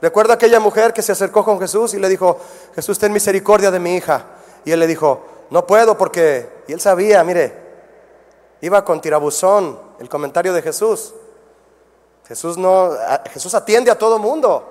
[0.00, 2.40] Recuerda aquella mujer que se acercó con Jesús y le dijo,
[2.74, 4.24] Jesús, ten misericordia de mi hija.
[4.64, 7.54] Y él le dijo, no puedo porque, y él sabía, mire,
[8.62, 11.12] iba con tirabuzón, el comentario de Jesús.
[12.26, 12.92] Jesús no,
[13.30, 14.64] Jesús atiende a todo mundo.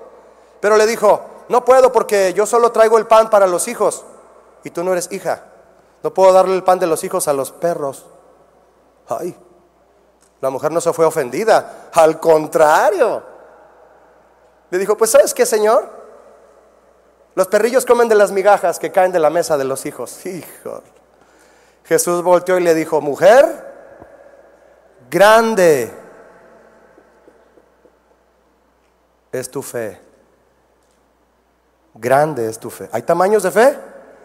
[0.60, 4.06] Pero le dijo, no puedo porque yo solo traigo el pan para los hijos
[4.64, 5.44] y tú no eres hija.
[6.04, 8.06] No puedo darle el pan de los hijos a los perros.
[9.08, 9.36] Ay,
[10.42, 13.24] la mujer no se fue ofendida, al contrario.
[14.70, 15.90] Le dijo, pues ¿sabes qué, Señor?
[17.34, 20.26] Los perrillos comen de las migajas que caen de la mesa de los hijos.
[20.26, 20.84] Hijo.
[21.84, 23.66] Jesús volteó y le dijo, mujer,
[25.10, 25.92] grande
[29.32, 30.09] es tu fe.
[31.94, 32.90] Grande es tu fe.
[32.92, 33.78] ¿Hay tamaños de fe?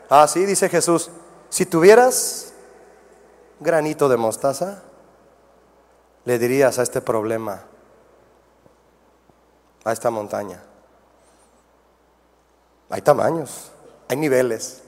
[0.08, 1.10] Ah, sí, dice Jesús.
[1.48, 2.52] Si tuvieras
[3.60, 4.82] granito de mostaza,
[6.24, 7.62] le dirías a este problema,
[9.84, 10.62] a esta montaña.
[12.90, 13.70] Hay tamaños,
[14.08, 14.82] hay niveles.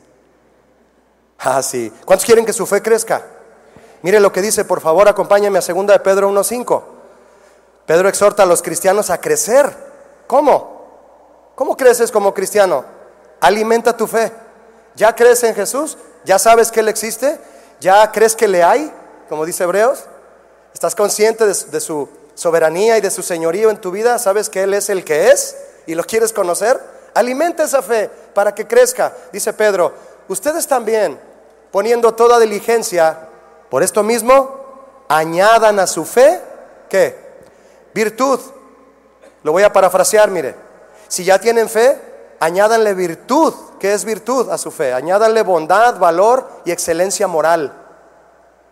[1.38, 1.92] Ah, sí.
[2.04, 3.24] ¿Cuántos quieren que su fe crezca?
[4.02, 6.82] Mire lo que dice, por favor, acompáñame a 2 de Pedro 1.5.
[7.86, 9.86] Pedro exhorta a los cristianos a crecer
[10.26, 10.75] ¿Cómo?
[11.56, 12.84] ¿Cómo creces como cristiano?
[13.40, 14.30] Alimenta tu fe.
[14.94, 15.96] ¿Ya crees en Jesús?
[16.24, 17.40] ¿Ya sabes que Él existe?
[17.80, 18.92] ¿Ya crees que le hay?
[19.28, 20.04] Como dice Hebreos.
[20.74, 24.18] ¿Estás consciente de, su soberanía y de su señorío en tu vida?
[24.18, 25.56] ¿Sabes que Él es el que es?
[25.86, 26.78] ¿Y lo quieres conocer?
[27.14, 29.14] Alimenta esa fe para que crezca.
[29.32, 29.94] Dice Pedro,
[30.28, 31.18] ustedes también,
[31.72, 33.28] poniendo toda diligencia,
[33.70, 36.38] por esto mismo, añadan a su fe,
[36.90, 37.16] ¿qué?
[37.94, 38.40] Virtud
[39.42, 40.65] lo voy a parafrasear, mire.
[41.08, 42.00] Si ya tienen fe,
[42.40, 43.54] añádanle virtud.
[43.78, 44.92] ¿Qué es virtud a su fe?
[44.92, 47.72] Añádanle bondad, valor y excelencia moral.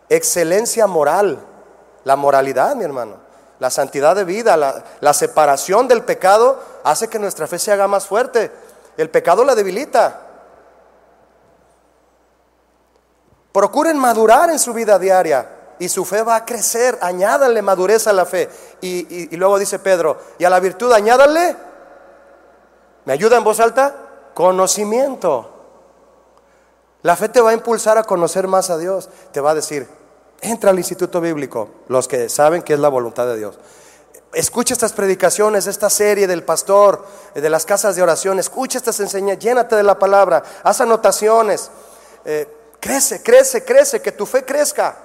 [0.09, 1.39] Excelencia moral.
[2.05, 3.25] La moralidad, mi hermano.
[3.61, 8.07] La santidad de vida, la, separación del pecado hace que nuestra fe se haga más
[8.07, 8.51] fuerte.
[8.97, 10.21] El pecado la debilita.
[13.53, 16.99] Procuren madurar en su vida diaria y su fe va a crecer.
[17.01, 18.51] Añádanle madurez a la fe.
[18.81, 21.57] Y, luego dice Pedro, y a la virtud añádanle,
[23.05, 23.95] ¿me ayuda en voz alta?
[24.35, 25.51] Conocimiento.
[27.03, 29.09] La fe te va a impulsar a conocer más a Dios.
[29.33, 29.87] Te va a decir,
[30.41, 33.59] entra al instituto bíblico, los que saben que es la voluntad de Dios.
[34.33, 38.39] Escucha estas predicaciones, esta serie del pastor, de las casas de oración.
[38.39, 41.71] Escucha estas enseñanzas, llénate de la palabra, haz anotaciones.
[42.25, 42.49] Eh,
[42.81, 44.97] crece, crece, crece, que tu fe crezca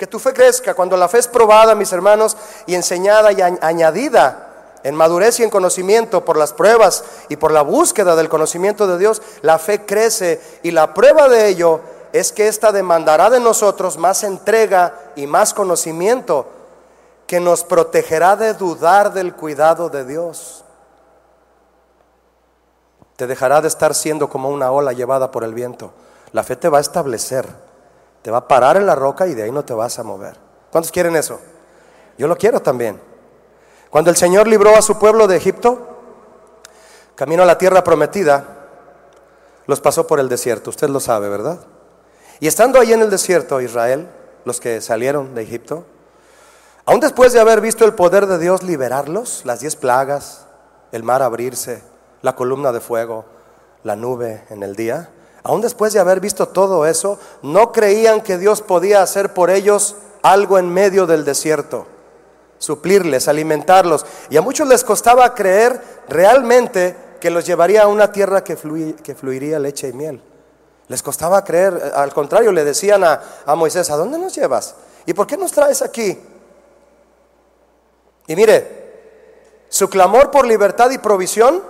[0.00, 0.72] que tu fe crezca.
[0.72, 2.34] Cuando la fe es probada, mis hermanos,
[2.64, 4.49] y enseñada y añadida
[4.82, 8.98] en madurez y en conocimiento por las pruebas y por la búsqueda del conocimiento de
[8.98, 11.80] Dios, la fe crece y la prueba de ello
[12.12, 16.46] es que ésta demandará de nosotros más entrega y más conocimiento
[17.26, 20.64] que nos protegerá de dudar del cuidado de Dios.
[23.16, 25.92] Te dejará de estar siendo como una ola llevada por el viento.
[26.32, 27.46] La fe te va a establecer
[28.22, 30.36] te va a parar en la roca y de ahí no te vas a mover.
[30.70, 31.40] ¿Cuántos quieren eso?
[32.18, 33.00] Yo lo quiero también.
[33.90, 35.88] Cuando el Señor libró a su pueblo de Egipto,
[37.16, 38.60] camino a la tierra prometida,
[39.66, 40.70] los pasó por el desierto.
[40.70, 41.58] Usted lo sabe, ¿verdad?
[42.38, 44.08] Y estando ahí en el desierto, Israel,
[44.44, 45.84] los que salieron de Egipto,
[46.86, 50.46] aún después de haber visto el poder de Dios liberarlos, las diez plagas,
[50.92, 51.82] el mar abrirse,
[52.22, 53.24] la columna de fuego,
[53.82, 55.10] la nube en el día,
[55.42, 59.96] aún después de haber visto todo eso, no creían que Dios podía hacer por ellos
[60.22, 61.86] algo en medio del desierto,
[62.60, 64.06] suplirles, alimentarlos.
[64.28, 69.58] Y a muchos les costaba creer realmente que los llevaría a una tierra que, fluiría
[69.58, 70.22] leche y miel.
[70.86, 74.74] Les costaba creer, al contrario, le decían a, a Moisés, ¿a dónde nos llevas?
[75.06, 76.18] ¿Y por qué nos traes aquí?
[78.26, 81.62] Y mire, su clamor por libertad y provisión,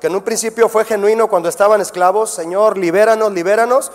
[0.00, 3.90] que en un principio fue genuino cuando estaban esclavos, Señor, libéranos, libéranos,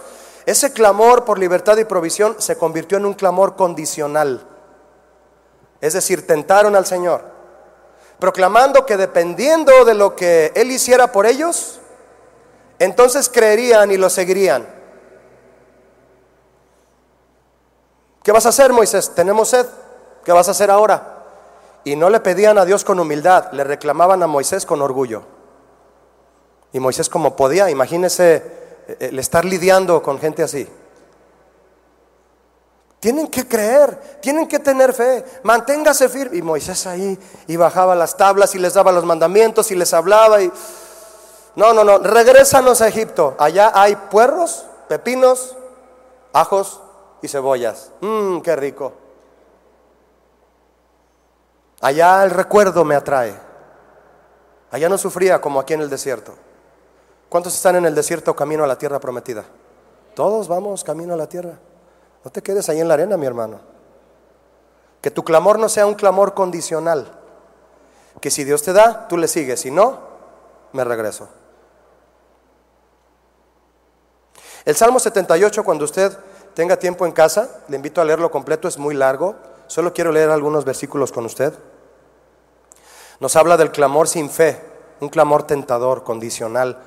[0.45, 4.47] ese clamor por libertad y provisión se convirtió en un clamor condicional.
[5.81, 7.23] Es decir, tentaron al Señor,
[8.19, 11.79] proclamando que dependiendo de lo que Él hiciera por ellos,
[12.79, 14.67] entonces creerían y lo seguirían.
[18.23, 19.11] ¿Qué vas a hacer, Moisés?
[19.15, 19.65] Tenemos sed.
[20.23, 21.25] ¿Qué vas a hacer ahora?
[21.83, 25.23] Y no le pedían a Dios con humildad, le reclamaban a Moisés con orgullo.
[26.73, 28.43] Y Moisés como podía, imagínese
[28.87, 30.67] eh, el estar lidiando con gente así.
[32.99, 36.37] Tienen que creer, tienen que tener fe, manténgase firme.
[36.37, 40.41] Y Moisés ahí y bajaba las tablas y les daba los mandamientos y les hablaba
[40.41, 40.51] y...
[41.55, 43.35] No, no, no, regrésanos a Egipto.
[43.39, 45.55] Allá hay puerros, pepinos,
[46.33, 46.81] ajos
[47.21, 47.91] y cebollas.
[48.01, 48.93] Mmm, qué rico.
[51.81, 53.33] Allá el recuerdo me atrae.
[54.71, 56.33] Allá no sufría como aquí en el desierto.
[57.29, 59.45] ¿Cuántos están en el desierto camino a la tierra prometida?
[60.15, 61.59] Todos vamos camino a la tierra.
[62.23, 63.59] No te quedes ahí en la arena, mi hermano.
[65.01, 67.11] Que tu clamor no sea un clamor condicional.
[68.19, 69.61] Que si Dios te da, tú le sigues.
[69.61, 69.99] Si no,
[70.73, 71.29] me regreso.
[74.65, 76.17] El Salmo 78, cuando usted
[76.53, 79.35] tenga tiempo en casa, le invito a leerlo completo, es muy largo.
[79.67, 81.53] Solo quiero leer algunos versículos con usted.
[83.19, 84.61] Nos habla del clamor sin fe,
[84.99, 86.77] un clamor tentador, condicional,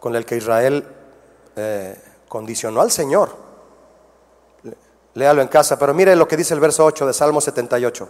[0.00, 0.86] con el que Israel
[1.56, 1.98] eh,
[2.28, 3.45] condicionó al Señor.
[5.16, 8.06] Léalo en casa, pero mire lo que dice el verso 8 de Salmo 78.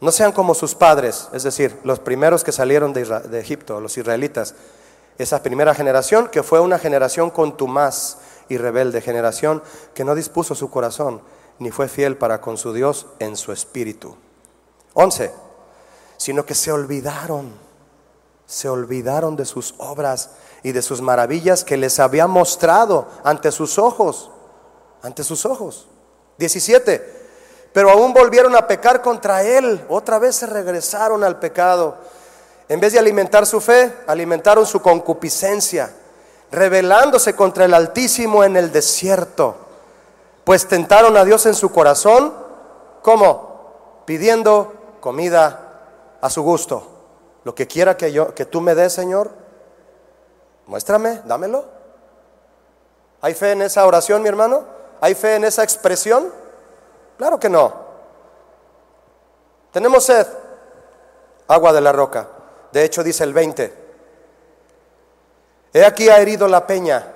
[0.00, 3.98] No sean como sus padres, es decir, los primeros que salieron de, de Egipto, los
[3.98, 4.54] israelitas,
[5.18, 8.18] esa primera generación que fue una generación contumaz
[8.48, 9.60] y rebelde, generación
[9.92, 11.20] que no dispuso su corazón
[11.58, 14.16] ni fue fiel para con su Dios en su espíritu.
[14.94, 15.32] 11.
[16.16, 17.52] Sino que se olvidaron,
[18.46, 20.30] se olvidaron de sus obras
[20.62, 24.31] y de sus maravillas que les había mostrado ante sus ojos,
[25.02, 25.86] ante sus ojos.
[26.38, 27.22] 17.
[27.72, 31.96] Pero aún volvieron a pecar contra él, otra vez se regresaron al pecado.
[32.68, 35.92] En vez de alimentar su fe, alimentaron su concupiscencia,
[36.50, 39.62] rebelándose contra el Altísimo en el desierto
[40.44, 42.34] pues tentaron a Dios en su corazón,
[43.02, 44.02] ¿cómo?
[44.04, 46.88] Pidiendo comida a su gusto.
[47.44, 49.30] Lo que quiera que yo que tú me des, Señor,
[50.66, 51.64] muéstrame, dámelo.
[53.20, 54.64] ¿Hay fe en esa oración, mi hermano?
[55.02, 56.32] ¿Hay fe en esa expresión?
[57.18, 57.74] Claro que no.
[59.70, 60.26] Tenemos sed,
[61.48, 62.26] agua de la roca.
[62.72, 63.82] De hecho, dice el 20.
[65.74, 67.12] He aquí ha herido la peña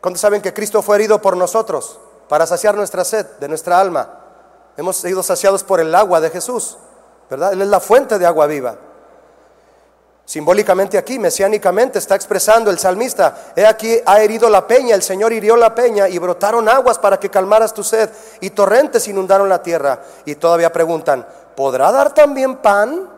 [0.00, 1.98] ¿Cuántos saben que Cristo fue herido por nosotros
[2.28, 4.20] para saciar nuestra sed de nuestra alma?
[4.76, 6.78] Hemos sido saciados por el agua de Jesús,
[7.28, 7.52] ¿verdad?
[7.52, 8.76] Él es la fuente de agua viva.
[10.28, 15.32] Simbólicamente aquí, mesiánicamente, está expresando el salmista, he aquí ha herido la peña, el Señor
[15.32, 18.10] hirió la peña y brotaron aguas para que calmaras tu sed
[18.42, 20.00] y torrentes inundaron la tierra.
[20.26, 21.26] Y todavía preguntan,
[21.56, 23.08] ¿podrá dar también pan?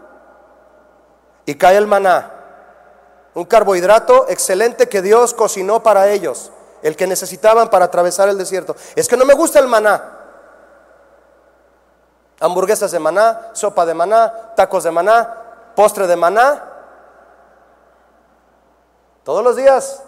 [1.47, 2.31] Y cae el maná,
[3.35, 8.77] un carbohidrato excelente que Dios cocinó para ellos el que necesitaban para atravesar el desierto.
[8.95, 10.17] Es que no me gusta el maná.
[12.39, 16.70] Hamburguesas de maná, sopa de maná, tacos de maná, postre de maná.
[19.25, 20.03] Todos los días.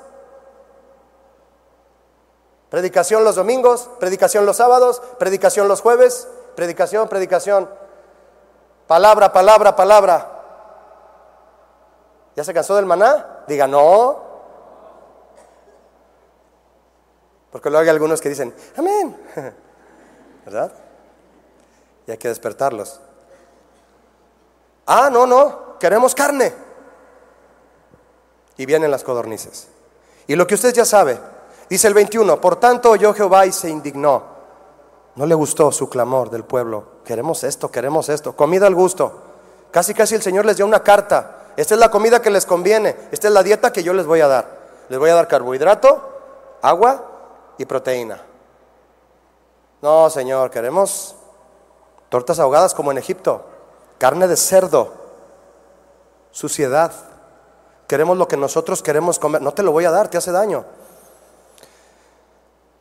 [2.71, 7.69] Predicación los domingos, predicación los sábados, predicación los jueves, predicación, predicación.
[8.87, 10.29] Palabra, palabra, palabra.
[12.35, 13.45] ¿Ya se cansó del maná?
[13.47, 14.33] Diga, no,
[17.53, 19.15] Porque luego hay algunos que dicen, amén,
[20.47, 20.73] ¿verdad?
[22.07, 22.99] Y hay que despertarlos.
[24.87, 26.55] Ah, no, no, queremos carne.
[28.63, 29.67] Y vienen las codornices.
[30.29, 31.19] Y lo que usted ya sabe,
[31.69, 34.23] dice el 21, por tanto oyó Jehová y se indignó.
[35.17, 36.85] No le gustó su clamor del pueblo.
[37.05, 38.37] Queremos esto, queremos esto.
[38.37, 39.21] Comida al gusto.
[39.73, 41.39] Casi, casi el Señor les dio una carta.
[41.57, 42.95] Esta es la comida que les conviene.
[43.11, 44.47] Esta es la dieta que yo les voy a dar.
[44.89, 46.01] Les voy a dar carbohidrato,
[46.63, 47.05] agua
[47.59, 48.23] y proteína.
[49.81, 51.17] No, Señor, queremos
[52.11, 53.45] tortas ahogadas como en Egipto,
[53.99, 54.93] carne de cerdo,
[56.31, 56.93] suciedad.
[57.93, 59.43] Queremos lo que nosotros queremos comer.
[59.43, 60.64] No te lo voy a dar, te hace daño.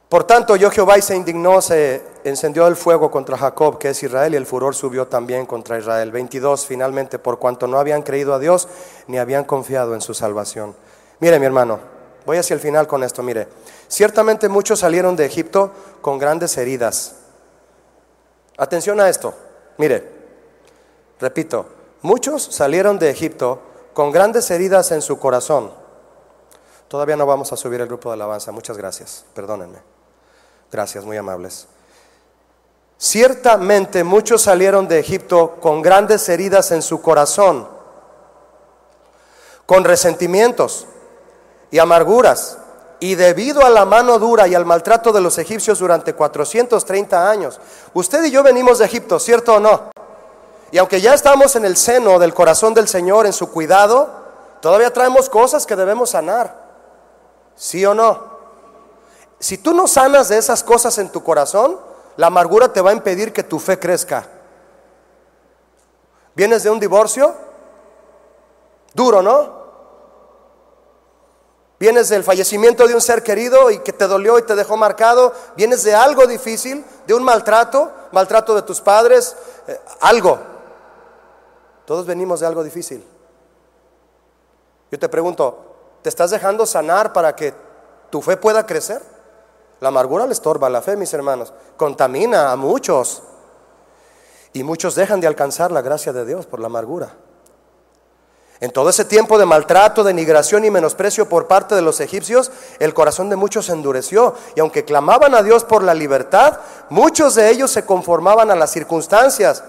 [0.07, 4.01] Por tanto, yo Jehová y se indignó, se encendió el fuego contra Jacob, que es
[4.03, 6.13] Israel, y el furor subió también contra Israel.
[6.13, 8.69] 22, finalmente, por cuanto no habían creído a Dios
[9.07, 10.77] ni habían confiado en su salvación.
[11.19, 11.79] Mire, mi hermano,
[12.25, 13.49] voy hacia el final con esto, mire.
[13.89, 17.15] Ciertamente muchos salieron de Egipto con grandes heridas.
[18.55, 19.33] Atención a esto,
[19.77, 20.07] mire,
[21.19, 21.65] repito,
[22.01, 25.71] muchos salieron de Egipto con grandes heridas en su corazón.
[26.87, 29.79] Todavía no vamos a subir el grupo de alabanza, muchas gracias, perdónenme.
[30.71, 31.67] Gracias, muy amables.
[32.97, 37.67] Ciertamente muchos salieron de Egipto con grandes heridas en su corazón,
[39.65, 40.87] con resentimientos
[41.71, 42.57] y amarguras,
[42.99, 47.59] y debido a la mano dura y al maltrato de los egipcios durante 430 años.
[47.93, 49.90] Usted y yo venimos de Egipto, ¿cierto o no?
[50.71, 54.09] Y aunque ya estamos en el seno del corazón del Señor, en su cuidado,
[54.61, 56.55] todavía traemos cosas que debemos sanar.
[57.55, 58.31] ¿Sí o no?
[59.39, 61.77] Si tú no sanas de esas cosas en tu corazón,
[62.15, 64.27] la amargura te va a impedir que tu fe crezca.
[66.35, 67.35] ¿Vienes de un divorcio?
[68.93, 69.61] Duro, ¿no?
[71.79, 75.33] Vienes del fallecimiento de un ser querido y que te dolió y te dejó marcado.
[75.55, 79.35] Vienes de algo difícil, de un maltrato, maltrato de tus padres,
[79.67, 80.50] eh, algo.
[81.91, 83.03] Todos venimos de algo difícil.
[84.89, 85.59] Yo te pregunto,
[86.01, 87.53] ¿te estás dejando sanar para que
[88.09, 89.01] tu fe pueda crecer?
[89.81, 91.51] La amargura le estorba la fe, mis hermanos.
[91.75, 93.23] Contamina a muchos.
[94.53, 97.13] Y muchos dejan de alcanzar la gracia de Dios por la amargura.
[98.61, 102.93] En todo ese tiempo de maltrato, denigración y menosprecio por parte de los egipcios, el
[102.93, 104.35] corazón de muchos se endureció.
[104.55, 108.71] Y aunque clamaban a Dios por la libertad, muchos de ellos se conformaban a las
[108.71, 109.61] circunstancias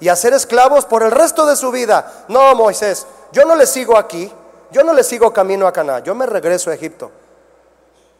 [0.00, 2.24] y a ser esclavos por el resto de su vida.
[2.28, 4.30] No, Moisés, yo no le sigo aquí,
[4.70, 7.10] yo no le sigo camino a Cana, yo me regreso a Egipto.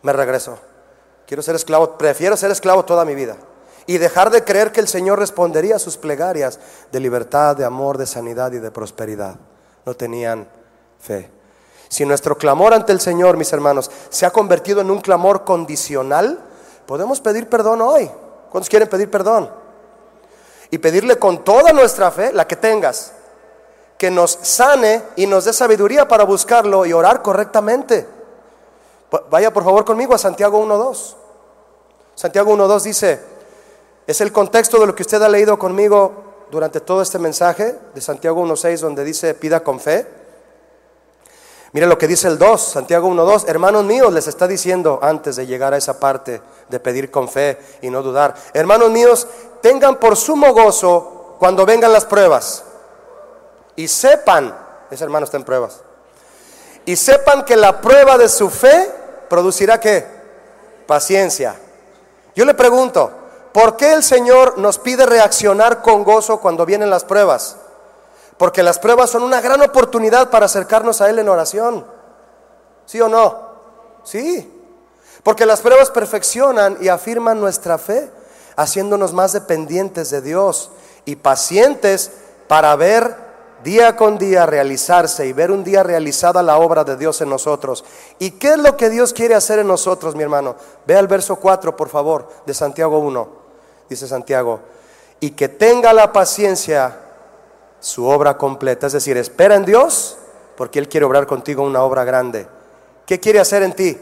[0.03, 0.59] Me regreso.
[1.27, 3.37] Quiero ser esclavo, prefiero ser esclavo toda mi vida
[3.87, 6.59] y dejar de creer que el Señor respondería a sus plegarias
[6.93, 9.37] de libertad, de amor, de sanidad y de prosperidad
[9.87, 10.47] no tenían
[10.99, 11.31] fe.
[11.89, 16.41] Si nuestro clamor ante el Señor, mis hermanos, se ha convertido en un clamor condicional,
[16.85, 18.11] podemos pedir perdón hoy.
[18.51, 19.49] ¿Cuántos quieren pedir perdón?
[20.71, 23.13] Y pedirle con toda nuestra fe, la que tengas,
[23.99, 28.07] que nos sane y nos dé sabiduría para buscarlo y orar correctamente.
[29.31, 31.15] Vaya por favor conmigo a Santiago 1.2.
[32.15, 33.21] Santiago 1.2 dice,
[34.07, 38.01] es el contexto de lo que usted ha leído conmigo durante todo este mensaje de
[38.01, 40.07] Santiago 1.6 donde dice pida con fe.
[41.73, 45.47] Mire lo que dice el 2, Santiago 1.2, hermanos míos, les está diciendo antes de
[45.47, 49.27] llegar a esa parte de pedir con fe y no dudar, hermanos míos,
[49.63, 52.65] tengan por sumo gozo cuando vengan las pruebas
[53.77, 54.57] y sepan,
[54.91, 55.81] ese hermano está en pruebas,
[56.85, 58.91] y sepan que la prueba de su fe
[59.29, 60.07] producirá qué?
[60.87, 61.57] Paciencia.
[62.35, 63.11] Yo le pregunto,
[63.57, 67.57] ¿Por qué el Señor nos pide reaccionar con gozo cuando vienen las pruebas?
[68.37, 71.87] Porque las pruebas son una gran oportunidad para acercarnos a Él en oración.
[72.85, 73.49] ¿Sí o no?
[74.05, 74.56] Sí.
[75.27, 78.09] Porque las pruebas perfeccionan y afirman nuestra fe,
[78.55, 80.71] haciéndonos más dependientes de Dios
[81.05, 82.13] y pacientes
[82.47, 83.17] para ver
[83.65, 87.85] día con día realizarse y ver un día realizada la obra de Dios en nosotros.
[88.21, 90.55] ¿Y qué es lo que Dios quiere hacer en nosotros, mi hermano?
[90.87, 93.29] Ve al verso 4, por favor, de Santiago 1
[93.89, 94.61] dice Santiago,
[95.19, 97.01] y que tenga la paciencia
[97.81, 98.87] su obra completa.
[98.87, 100.19] Es decir, espera en Dios
[100.57, 102.47] porque Él quiere obrar contigo una obra grande.
[103.07, 103.99] ¿Qué quiere hacer en ti?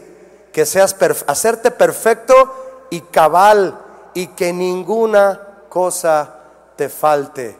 [0.55, 0.95] Que seas
[1.27, 3.77] hacerte perfecto y cabal
[4.13, 6.33] y que ninguna cosa
[6.77, 7.59] te falte.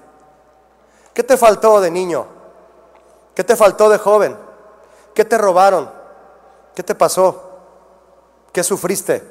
[1.13, 2.25] ¿Qué te faltó de niño?
[3.35, 4.37] ¿Qué te faltó de joven?
[5.13, 5.91] ¿Qué te robaron?
[6.73, 7.43] ¿Qué te pasó?
[8.53, 9.21] ¿Qué sufriste?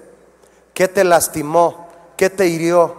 [0.74, 1.88] ¿Qué te lastimó?
[2.18, 2.94] ¿Qué te hirió?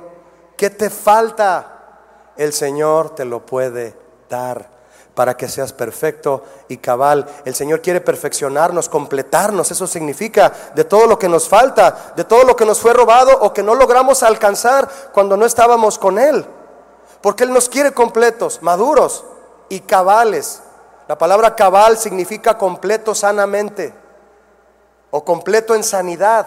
[0.57, 2.31] ¿Qué te falta?
[2.37, 3.95] El Señor te lo puede
[4.27, 4.74] dar
[5.15, 7.25] para que seas perfecto y cabal.
[7.45, 9.71] El Señor quiere perfeccionarnos, completarnos.
[9.71, 13.31] Eso significa de todo lo que nos falta, de todo lo que nos fue robado
[13.39, 16.45] o que no logramos alcanzar cuando no estábamos con Él.
[17.21, 19.23] Porque Él nos quiere completos, maduros
[19.69, 20.61] y cabales.
[21.07, 23.93] La palabra cabal significa completo sanamente
[25.11, 26.45] o completo en sanidad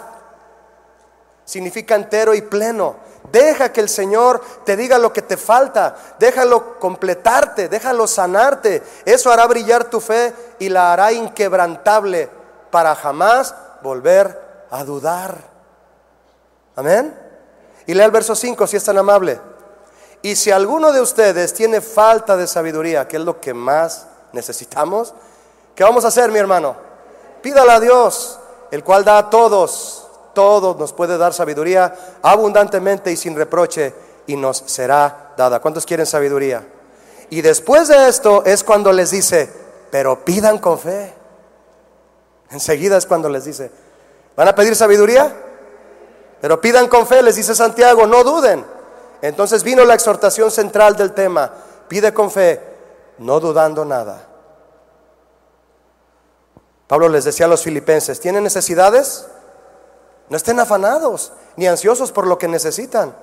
[1.48, 2.96] significa entero y pleno.
[3.30, 8.82] Deja que el Señor te diga lo que te falta, déjalo completarte, déjalo sanarte.
[9.04, 12.30] Eso hará brillar tu fe y la hará inquebrantable
[12.70, 15.36] para jamás volver a dudar.
[16.76, 17.16] Amén.
[17.86, 19.40] Y lea el verso 5 si es tan amable.
[20.22, 25.14] Y si alguno de ustedes tiene falta de sabiduría, que es lo que más necesitamos,
[25.74, 26.76] ¿qué vamos a hacer, mi hermano?
[27.40, 28.38] Pídala a Dios,
[28.70, 30.07] el cual da a todos
[30.38, 33.92] todo nos puede dar sabiduría abundantemente y sin reproche
[34.28, 35.58] y nos será dada.
[35.58, 36.64] ¿Cuántos quieren sabiduría?
[37.28, 39.52] Y después de esto es cuando les dice,
[39.90, 41.12] pero pidan con fe.
[42.52, 43.72] Enseguida es cuando les dice,
[44.36, 45.34] ¿van a pedir sabiduría?
[46.40, 48.64] Pero pidan con fe, les dice Santiago, no duden.
[49.20, 51.50] Entonces vino la exhortación central del tema,
[51.88, 52.60] pide con fe,
[53.18, 54.24] no dudando nada.
[56.86, 59.26] Pablo les decía a los filipenses, ¿tienen necesidades?
[60.30, 63.14] No estén afanados ni ansiosos por lo que necesitan.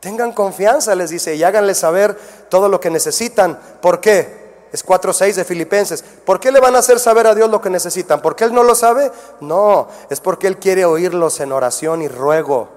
[0.00, 2.16] Tengan confianza, les dice, y háganles saber
[2.48, 3.58] todo lo que necesitan.
[3.80, 4.46] ¿Por qué?
[4.72, 6.02] Es 4.6 de Filipenses.
[6.02, 8.20] ¿Por qué le van a hacer saber a Dios lo que necesitan?
[8.20, 9.10] ¿Porque Él no lo sabe?
[9.40, 12.68] No, es porque Él quiere oírlos en oración y ruego.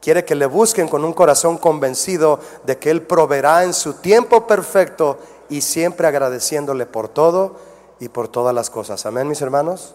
[0.00, 4.46] Quiere que le busquen con un corazón convencido de que Él proveerá en su tiempo
[4.46, 7.56] perfecto y siempre agradeciéndole por todo
[8.00, 9.06] y por todas las cosas.
[9.06, 9.94] Amén, mis hermanos.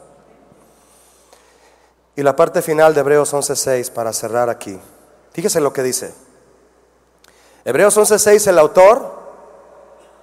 [2.16, 4.80] Y la parte final de Hebreos 11.6 para cerrar aquí.
[5.32, 6.14] Fíjese lo que dice.
[7.66, 9.24] Hebreos 11.6, el autor,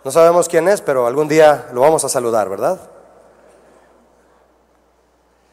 [0.05, 2.79] no sabemos quién es, pero algún día lo vamos a saludar, ¿verdad?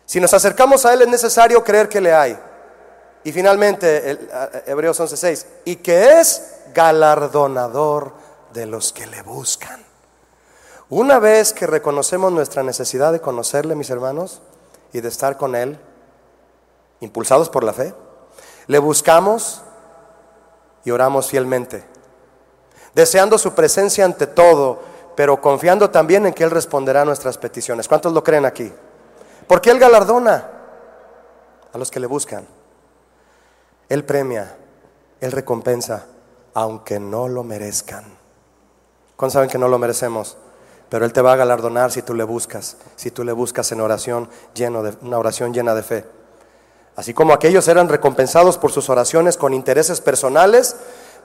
[0.05, 2.39] Si nos acercamos a Él es necesario creer que le hay.
[3.23, 4.29] Y finalmente, el,
[4.65, 8.13] Hebreos 11:6, y que es galardonador
[8.53, 9.85] de los que le buscan.
[10.89, 14.41] Una vez que reconocemos nuestra necesidad de conocerle, mis hermanos,
[14.93, 15.77] y de estar con Él,
[16.99, 17.93] impulsados por la fe,
[18.67, 19.61] le buscamos
[20.83, 21.83] y oramos fielmente,
[22.93, 24.79] deseando su presencia ante todo,
[25.15, 27.87] pero confiando también en que Él responderá a nuestras peticiones.
[27.87, 28.71] ¿Cuántos lo creen aquí?
[29.47, 30.49] Porque Él galardona
[31.73, 32.45] a los que le buscan.
[33.89, 34.57] Él premia,
[35.21, 36.05] Él recompensa,
[36.53, 38.05] aunque no lo merezcan.
[39.15, 40.37] ¿Cuántos saben que no lo merecemos?
[40.89, 43.81] Pero Él te va a galardonar si tú le buscas, si tú le buscas en
[43.81, 46.16] oración lleno de una oración llena de fe.
[46.97, 50.75] Así como aquellos eran recompensados por sus oraciones con intereses personales,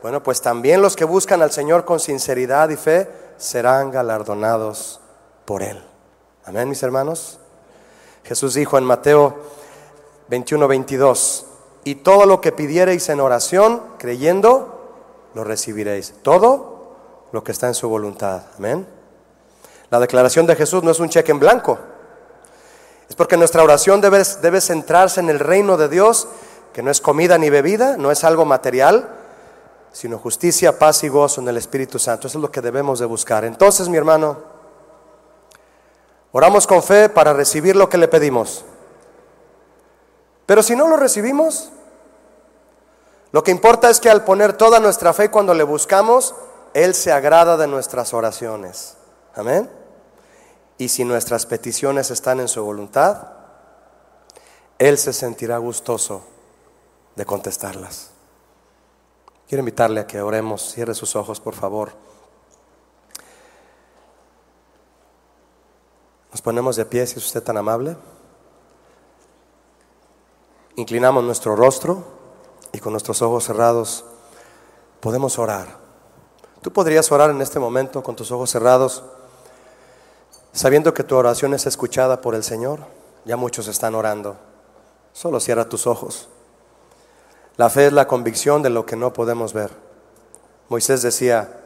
[0.02, 3.08] bueno, pues también los que buscan al Señor con sinceridad y fe
[3.38, 5.00] serán galardonados
[5.46, 5.82] por Él.
[6.44, 7.38] Amén, mis hermanos.
[8.22, 9.34] Jesús dijo en Mateo
[10.28, 11.46] 21, 22,
[11.84, 14.92] y todo lo que pidiereis en oración, creyendo,
[15.34, 16.12] lo recibiréis.
[16.22, 16.96] Todo
[17.32, 18.42] lo que está en su voluntad.
[18.58, 18.86] Amén.
[19.88, 21.78] La declaración de Jesús no es un cheque en blanco.
[23.12, 26.28] Es porque nuestra oración debe, centrarse en el reino de Dios,
[26.72, 29.06] que no es comida ni bebida, no es algo material,
[29.92, 32.26] sino justicia, paz y gozo en el Espíritu Santo.
[32.26, 33.44] Eso es lo que debemos de buscar.
[33.44, 34.38] Entonces, mi hermano,
[36.32, 38.64] oramos con fe para recibir lo que le pedimos.
[40.46, 41.68] Pero si no lo recibimos,
[43.30, 46.34] lo que importa es que al poner toda nuestra fe cuando le buscamos,
[46.72, 48.96] Él se agrada de nuestras oraciones.
[49.34, 49.81] Amén.
[50.82, 53.28] Y si nuestras peticiones están en su voluntad,
[54.80, 56.24] Él se sentirá gustoso
[57.14, 58.10] de contestarlas.
[59.46, 60.72] Quiero invitarle a que oremos.
[60.72, 61.92] Cierre sus ojos, por favor.
[66.32, 67.96] Nos ponemos de pie, si es usted tan amable.
[70.74, 72.02] Inclinamos nuestro rostro
[72.72, 74.04] y con nuestros ojos cerrados
[74.98, 75.76] podemos orar.
[76.60, 79.04] Tú podrías orar en este momento con tus ojos cerrados,
[80.52, 82.80] sabiendo que tu oración es escuchada por el Señor.
[83.24, 84.36] Ya muchos están orando.
[85.12, 86.28] Solo cierra tus ojos.
[87.56, 89.70] La fe es la convicción de lo que no podemos ver.
[90.68, 91.60] Moisés decía,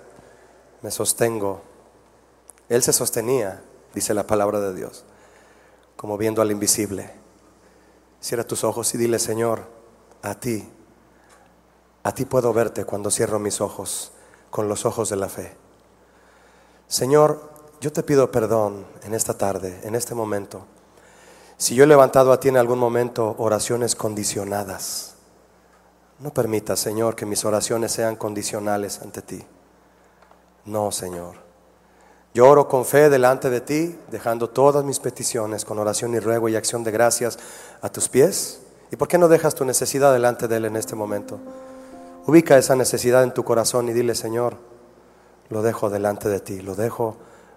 [0.83, 1.63] me sostengo.
[2.69, 3.63] Él se sostenía,
[3.95, 5.05] dice la palabra de Dios,
[5.97, 7.11] como viendo al invisible.
[8.21, 9.63] Cierra tus ojos y dile, Señor,
[10.23, 10.69] a ti,
[12.03, 14.13] a ti puedo verte cuando cierro mis ojos
[14.51, 15.57] con los ojos de la fe.
[16.89, 20.67] Señor, yo te pido perdón en esta tarde, en este momento.
[21.59, 25.15] Si yo he levantado a ti en algún momento oraciones condicionadas,
[26.19, 29.45] no permita, Señor, que mis oraciones sean condicionales ante ti.
[30.65, 31.37] No, Señor.
[32.35, 36.49] Yo oro con fe delante de ti, dejando todas mis peticiones con oración y ruego
[36.49, 37.39] y acción de gracias
[37.81, 38.61] a tus pies.
[38.91, 41.39] ¿Y por qué no dejas tu necesidad delante de Él en este momento?
[42.27, 44.57] Ubica esa necesidad en tu corazón y dile, Señor,
[45.49, 47.17] lo dejo delante de ti, lo dejo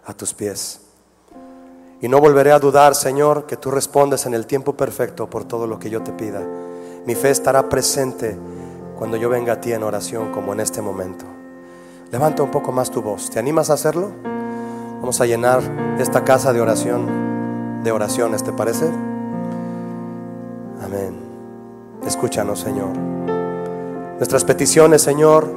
[0.09, 0.81] a tus pies.
[2.01, 5.67] Y no volveré a dudar, Señor, que tú respondes en el tiempo perfecto por todo
[5.67, 6.41] lo que yo te pida.
[7.05, 8.35] Mi fe estará presente
[8.97, 11.25] cuando yo venga a ti en oración como en este momento.
[12.11, 13.29] Levanta un poco más tu voz.
[13.29, 14.09] ¿Te animas a hacerlo?
[14.99, 15.61] Vamos a llenar
[15.99, 18.85] esta casa de oración, de oraciones, ¿te parece?
[20.83, 21.19] Amén.
[22.03, 22.97] Escúchanos, Señor.
[24.17, 25.47] Nuestras peticiones, Señor,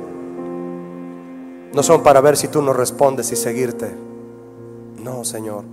[1.73, 4.12] no son para ver si tú nos respondes y seguirte.
[5.03, 5.65] No, Señor.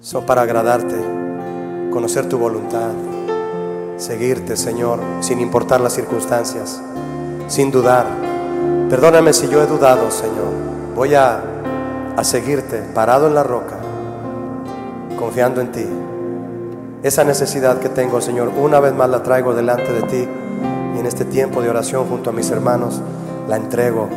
[0.00, 0.96] Son para agradarte,
[1.92, 2.90] conocer tu voluntad,
[3.98, 6.80] seguirte, Señor, sin importar las circunstancias,
[7.46, 8.06] sin dudar.
[8.88, 10.52] Perdóname si yo he dudado, Señor.
[10.96, 11.42] Voy a
[12.16, 13.76] a seguirte parado en la roca,
[15.18, 15.86] confiando en ti.
[17.02, 20.28] esa necesidad que tengo, Señor, una vez más la traigo delante de ti
[20.94, 23.00] y en este tiempo de oración junto a mis hermanos
[23.48, 24.08] la entrego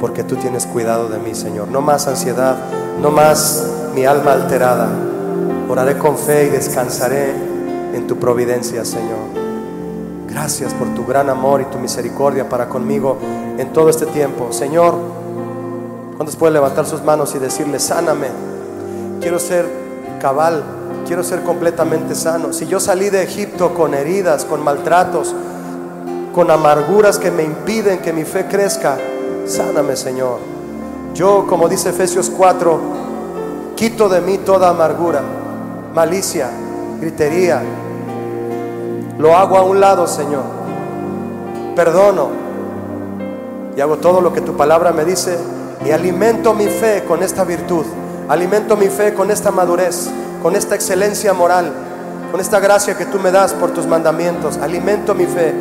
[0.00, 1.68] porque tú tienes cuidado de mí, Señor.
[1.68, 2.56] No más ansiedad,
[3.00, 4.88] no más mi alma alterada.
[5.68, 7.30] Oraré con fe y descansaré
[7.94, 9.44] en tu providencia, Señor.
[10.28, 13.18] Gracias por tu gran amor y tu misericordia para conmigo
[13.56, 14.52] en todo este tiempo.
[14.52, 14.94] Señor,
[16.16, 18.26] ¿cuántos pueden levantar sus manos y decirle, sáname?
[19.20, 19.66] Quiero ser
[20.20, 20.62] cabal,
[21.06, 22.52] quiero ser completamente sano.
[22.52, 25.34] Si yo salí de Egipto con heridas, con maltratos,
[26.34, 28.98] con amarguras que me impiden que mi fe crezca,
[29.46, 30.38] sáname Señor.
[31.14, 32.80] Yo, como dice Efesios 4,
[33.76, 35.22] quito de mí toda amargura,
[35.94, 36.50] malicia,
[37.00, 37.62] gritería.
[39.18, 40.42] Lo hago a un lado, Señor.
[41.76, 42.28] Perdono
[43.76, 45.38] y hago todo lo que tu palabra me dice
[45.84, 47.84] y alimento mi fe con esta virtud,
[48.28, 50.08] alimento mi fe con esta madurez,
[50.42, 51.72] con esta excelencia moral,
[52.30, 54.56] con esta gracia que tú me das por tus mandamientos.
[54.58, 55.52] Alimento mi fe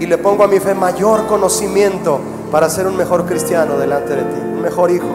[0.00, 2.20] y le pongo a mi fe mayor conocimiento
[2.54, 5.08] para ser un mejor cristiano delante de ti, un mejor hijo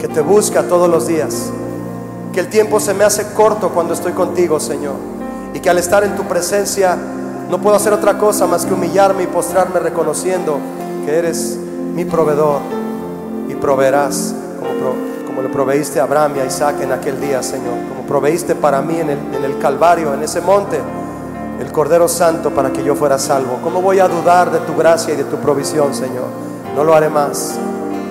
[0.00, 1.52] que te busca todos los días.
[2.32, 4.96] Que el tiempo se me hace corto cuando estoy contigo, Señor.
[5.54, 6.98] Y que al estar en tu presencia
[7.48, 10.58] no puedo hacer otra cosa más que humillarme y postrarme reconociendo
[11.06, 11.56] que eres
[11.94, 12.58] mi proveedor
[13.48, 17.78] y proveerás como, como le proveíste a Abraham y a Isaac en aquel día, Señor.
[17.88, 20.80] Como proveíste para mí en el, en el Calvario, en ese monte
[21.60, 23.60] el Cordero Santo para que yo fuera salvo.
[23.62, 26.53] ¿Cómo voy a dudar de tu gracia y de tu provisión, Señor?
[26.74, 27.58] No lo haré más.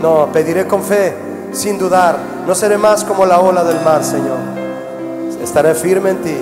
[0.01, 1.13] No, pediré con fe,
[1.51, 2.17] sin dudar.
[2.47, 4.37] No seré más como la ola del mar, Señor.
[5.41, 6.35] Estaré firme en ti.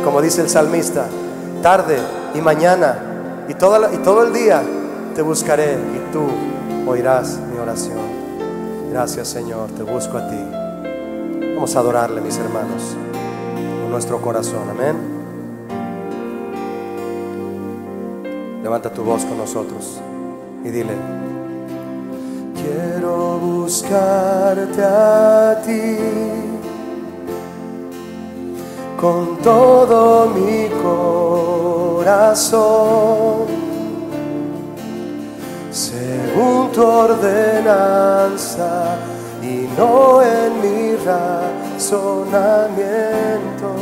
[0.00, 1.06] Y como dice el salmista,
[1.62, 1.98] tarde
[2.34, 2.98] y mañana
[3.48, 4.62] y, toda y todo el día
[5.14, 6.26] te buscaré y tú
[6.88, 7.98] oirás mi oración.
[8.90, 9.70] Gracias, Señor.
[9.76, 10.38] Te busco a ti.
[11.54, 12.96] Vamos a adorarle, mis hermanos,
[13.82, 14.70] con nuestro corazón.
[14.70, 15.18] Amén.
[18.62, 19.98] Levanta tu voz con nosotros
[20.64, 20.92] y dile,
[22.68, 25.96] quiero buscarte a ti.
[29.00, 30.68] Con todo mi
[32.02, 33.46] corazón,
[35.70, 38.96] según tu ordenanza
[39.40, 43.76] y no en mi razonamiento.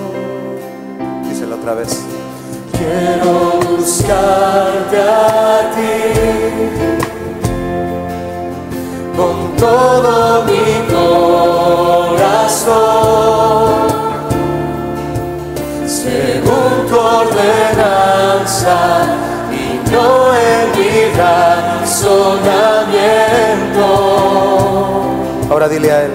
[1.27, 2.03] Díselo otra vez.
[2.73, 6.96] Quiero buscarte a ti
[25.49, 26.11] Ahora dile a él,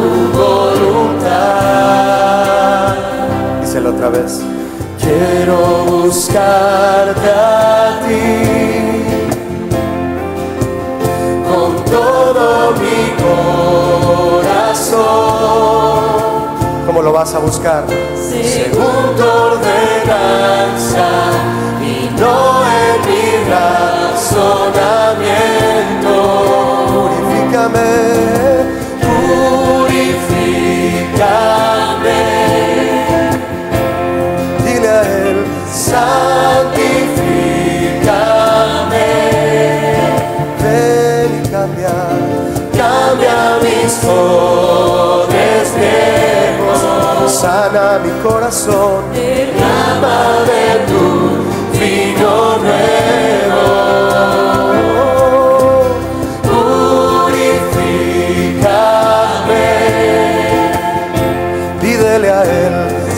[0.00, 0.08] tu
[0.38, 1.28] voluntad.
[3.60, 4.40] Díselo otra vez.
[5.00, 8.26] Quiero buscarte a ti
[11.48, 13.00] con todo mi
[14.42, 15.00] corazón.
[16.86, 17.84] ¿Cómo lo vas a buscar?
[18.14, 21.08] Según tu ordenanza
[22.20, 26.14] no en mi razonamiento.
[26.92, 27.88] Purifícame,
[47.40, 52.89] Sana mi corazón, derrama de tu vino nuevo.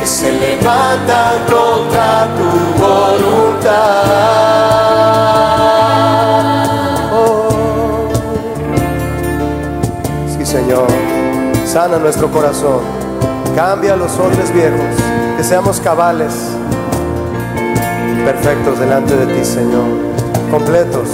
[0.00, 2.50] que se levantan contra tu
[2.82, 4.00] voluntad.
[7.12, 7.50] Oh.
[10.36, 10.88] Sí, Señor,
[11.66, 12.80] sana nuestro corazón,
[13.54, 14.96] cambia los hombres viejos,
[15.36, 16.59] que seamos cabales.
[18.24, 19.84] Perfectos delante de ti, Señor.
[20.50, 21.08] Completos.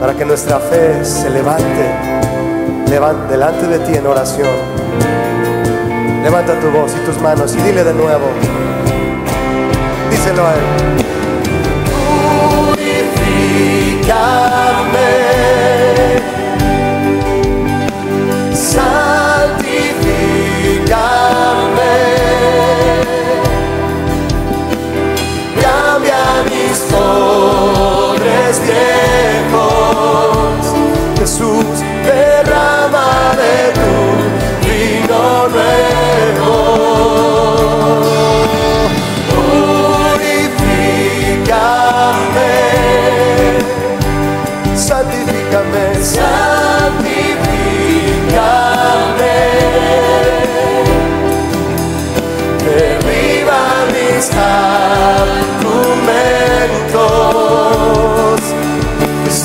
[0.00, 1.90] Para que nuestra fe se levante,
[2.88, 4.48] levante delante de ti en oración.
[6.22, 8.26] Levanta tu voz y tus manos y dile de nuevo.
[10.10, 10.60] Díselo a Él.
[12.74, 14.65] Purifícame.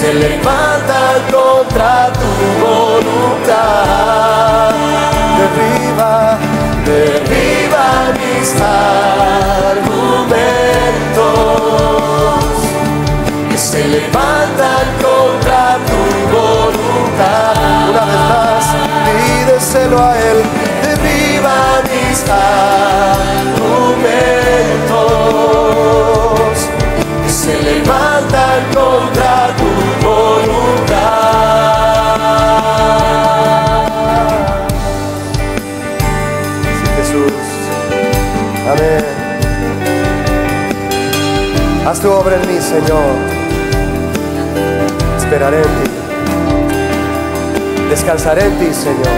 [0.01, 2.31] Se levantan contra tu
[2.65, 3.53] voluntad.
[5.37, 6.15] Derriba,
[6.85, 7.85] derriba
[8.19, 9.91] mis argumentos
[13.49, 16.01] que se levantan contra tu
[16.35, 17.55] voluntad.
[17.89, 18.65] Una vez más,
[19.05, 20.39] pídeselo a Él,
[20.81, 21.57] derriba
[21.91, 22.81] mis argumentos
[27.23, 28.00] que se levantan
[41.91, 43.03] Haz tu obra en mí, Señor.
[45.17, 45.89] Esperaré en ti.
[47.89, 49.09] Descansaré en ti, Señor.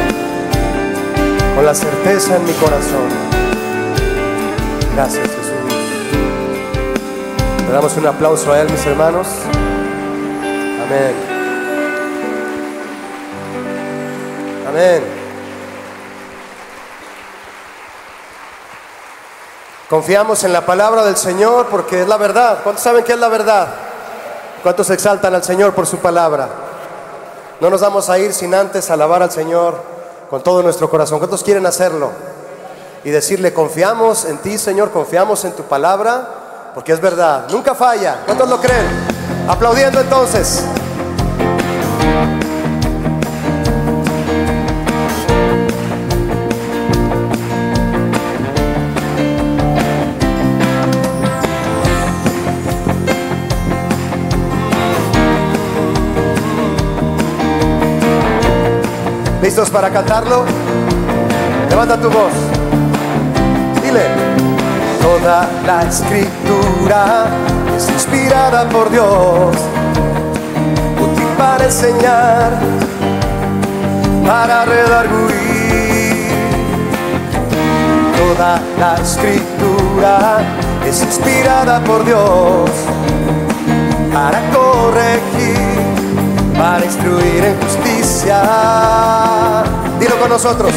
[1.56, 3.10] Con la certeza en mi corazón.
[4.95, 5.52] Gracias, Jesús.
[7.68, 9.28] Le damos un aplauso a Él, mis hermanos.
[10.84, 11.14] Amén.
[14.68, 15.23] Amén.
[19.94, 22.61] Confiamos en la palabra del Señor porque es la verdad.
[22.64, 23.68] ¿Cuántos saben que es la verdad?
[24.64, 26.49] ¿Cuántos exaltan al Señor por su palabra?
[27.60, 29.80] No nos vamos a ir sin antes alabar al Señor
[30.32, 31.20] con todo nuestro corazón.
[31.20, 32.10] ¿Cuántos quieren hacerlo?
[33.03, 37.44] Y decirle, confiamos en ti, Señor, confiamos en tu palabra, porque es verdad.
[37.52, 38.22] Nunca falla.
[38.26, 38.88] ¿Cuántos lo creen?
[39.48, 40.64] Aplaudiendo entonces.
[59.44, 60.45] ¿Listos para cantarlo?
[61.70, 62.32] Levanta tu voz.
[63.84, 64.06] Dile.
[65.02, 67.26] Toda la escritura
[67.76, 69.53] es inspirada por Dios,
[70.98, 72.53] útil para enseñar,
[74.26, 76.30] para redarguir.
[78.15, 80.38] Toda la escritura
[80.88, 82.70] es inspirada por Dios,
[84.14, 85.82] para corregir,
[86.57, 88.03] para instruir en justicia.
[88.24, 90.72] Dilo con nosotros.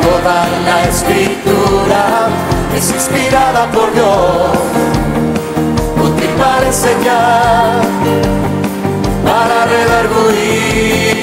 [0.00, 2.28] Toda la escritura
[2.76, 4.58] es inspirada por Dios,
[6.00, 7.82] útil para enseñar,
[9.24, 11.16] para redarguir.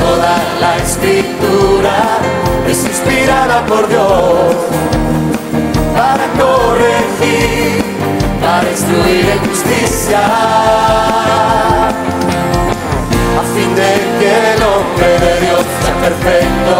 [0.00, 2.18] Toda la escritura
[2.66, 4.56] es inspirada por Dios,
[5.94, 7.84] para corregir,
[8.40, 10.22] para instruir en justicia
[13.38, 16.74] a fin de que el hombre de Dios sea perfecto,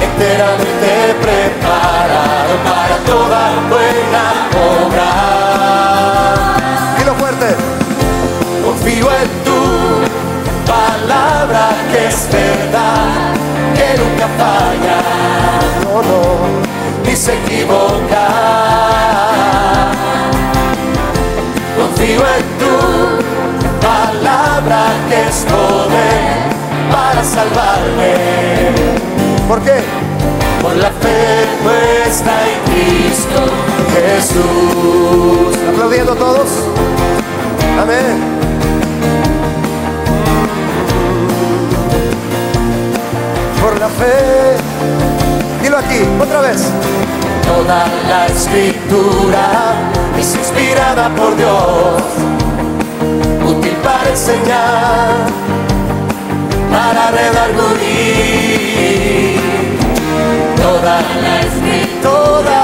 [0.00, 0.90] enteramente
[1.20, 4.24] preparado para toda buena
[4.72, 5.10] obra.
[6.98, 7.48] Dilo fuerte.
[8.64, 9.60] Confío en tu
[10.66, 11.62] palabra
[11.92, 13.34] que es verdad,
[13.76, 14.98] que nunca falla,
[15.84, 16.22] no, no,
[17.04, 18.26] ni se equivoca.
[21.76, 22.63] Confío en tu
[25.14, 26.34] palabra que es poder
[26.90, 28.14] para salvarme.
[29.48, 29.82] ¿Por qué?
[30.62, 33.40] Por la fe puesta en Cristo
[33.94, 35.56] Jesús.
[35.72, 36.48] Aplaudiendo todos.
[37.80, 38.34] Amén.
[43.60, 44.56] Por la fe.
[45.62, 46.64] Dilo aquí, otra vez.
[47.44, 49.74] Toda la escritura
[50.18, 52.02] es inspirada por Dios,
[53.94, 55.14] para enseñar,
[56.72, 57.54] para redarguir.
[60.56, 62.60] Toda la escritura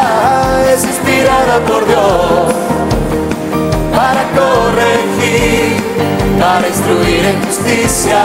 [0.75, 2.55] es inspirada por Dios
[3.95, 5.81] para corregir,
[6.41, 8.21] para instruir en justicia.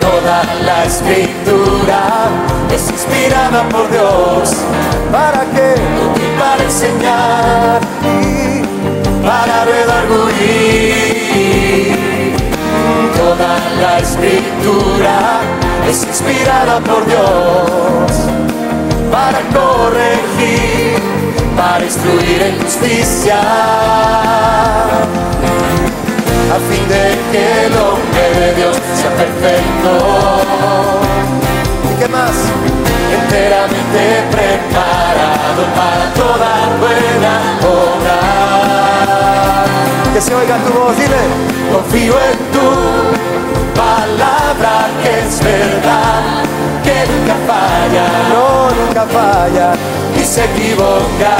[0.00, 2.00] Toda la escritura
[2.74, 4.52] es inspirada por Dios.
[5.12, 5.74] ¿Para qué?
[6.40, 7.80] Para enseñar
[9.22, 11.08] para redarguir.
[13.16, 15.40] Toda la escritura
[15.88, 18.28] es inspirada por Dios
[19.10, 20.98] para corregir,
[21.56, 23.40] para instruir en justicia,
[26.54, 30.17] a fin de que el hombre de Dios sea perfecto.
[40.18, 41.22] Que se oiga tu voz, dile,
[41.72, 42.68] confío en tu
[43.78, 46.42] palabra que es verdad,
[46.82, 49.74] que nunca falla, no, nunca falla,
[50.20, 51.36] y se equivoca.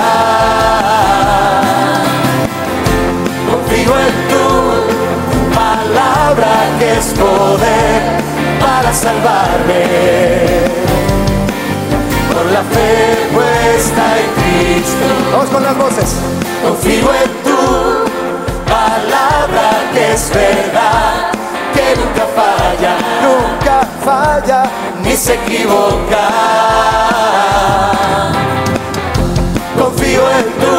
[3.50, 4.46] Confío en tu
[5.58, 8.00] palabra que es poder
[8.60, 9.82] para salvarme.
[12.32, 15.06] Por la fe puesta en Cristo.
[15.32, 16.14] Vamos con las voces.
[16.62, 17.47] Confío en tu
[20.18, 21.30] es verdad
[21.74, 22.92] que nunca falla,
[23.26, 24.60] nunca falla,
[25.04, 26.24] ni se equivoca.
[29.78, 30.78] Confío en tu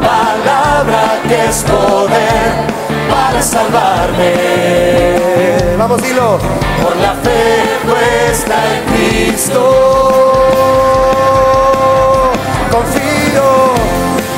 [0.00, 2.48] palabra que es poder
[3.10, 4.32] para salvarme.
[5.76, 6.38] Vamos, dilo.
[6.82, 7.42] Por la fe
[7.88, 9.62] puesta en Cristo.
[12.70, 13.48] Confío,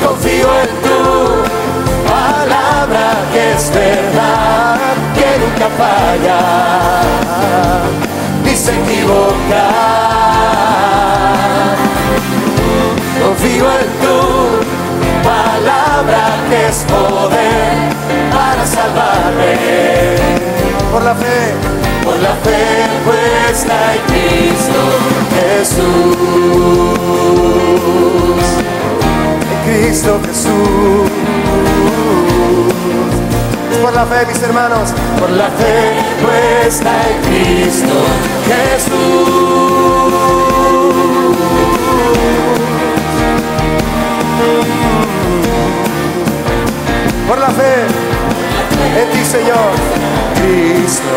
[0.03, 0.80] confío en
[3.61, 4.79] es verdad,
[5.13, 6.39] que nunca falla,
[8.43, 9.65] ni se equivoca.
[13.23, 14.19] Confío en tu
[15.29, 17.73] palabra que es poder
[18.33, 19.53] para salvarme.
[20.91, 21.53] Por la fe,
[22.03, 22.63] por la fe
[23.05, 24.81] puesta en Cristo
[25.35, 25.85] Jesús.
[29.51, 31.11] En Cristo Jesús.
[33.81, 37.93] Por la fe, mis hermanos, por la fe puesta en Cristo
[38.45, 38.91] Jesús.
[47.27, 47.87] Por la fe
[49.01, 49.71] en ti, Señor,
[50.35, 51.13] Cristo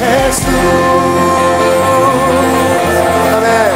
[0.00, 0.48] Jesús.
[3.36, 3.72] Amén.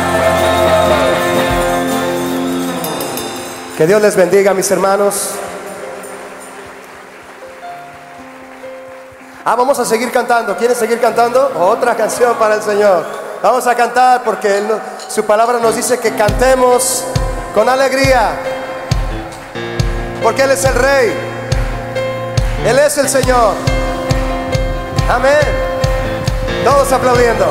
[3.79, 5.37] Que Dios les bendiga, mis hermanos.
[9.45, 10.57] Ah, vamos a seguir cantando.
[10.57, 11.51] ¿Quieren seguir cantando?
[11.59, 13.05] Otra canción para el Señor.
[13.43, 14.63] Vamos a cantar porque
[15.09, 17.05] su palabra nos dice que cantemos
[17.53, 18.37] con alegría.
[20.23, 21.13] Porque Él es el Rey.
[22.65, 23.55] Él es el Señor.
[25.11, 25.41] Amén.
[26.65, 27.47] Todos aplaudiendo.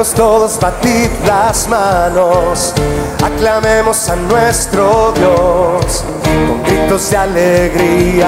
[0.00, 2.72] Todos batid las manos,
[3.22, 6.04] aclamemos a nuestro Dios
[6.48, 8.26] con gritos de alegría.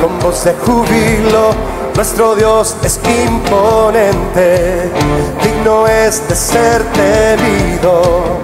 [0.00, 1.50] Con voz de júbilo,
[1.96, 4.92] nuestro Dios es imponente,
[5.42, 8.38] digno es de ser temido.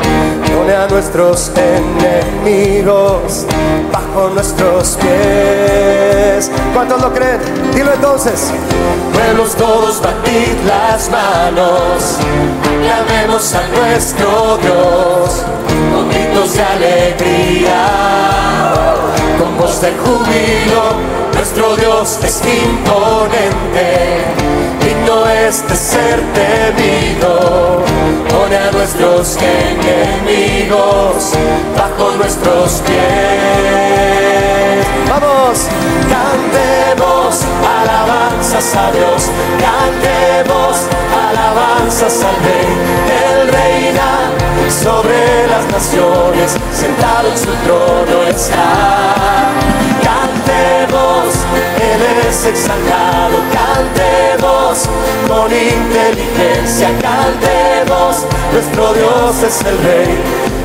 [0.62, 3.46] Pone a nuestros enemigos
[3.92, 6.52] bajo nuestros pies.
[6.72, 7.40] ¿Cuántos lo creen?
[7.74, 8.52] Dilo entonces.
[9.12, 12.18] Pueblos todos batid las manos,
[12.80, 15.42] llamemos a nuestro Dios
[15.92, 17.84] con gritos de alegría,
[19.40, 21.21] con voz de júbilo.
[21.42, 24.22] Nuestro Dios es imponente,
[24.78, 27.82] digno es de ser temido.
[28.30, 31.32] Pone a nuestros enemigos
[31.76, 34.86] bajo nuestros pies.
[35.08, 35.66] Vamos,
[36.14, 39.28] cantemos alabanzas a Dios,
[39.58, 40.86] cantemos
[41.28, 42.70] alabanzas al Rey.
[43.18, 44.30] Él reina
[44.70, 49.50] sobre las naciones, sentado en su trono está.
[50.04, 51.11] Cantemos,
[52.00, 54.88] eres exaltado, cantemos
[55.28, 60.18] con inteligencia, cantemos, nuestro Dios es el rey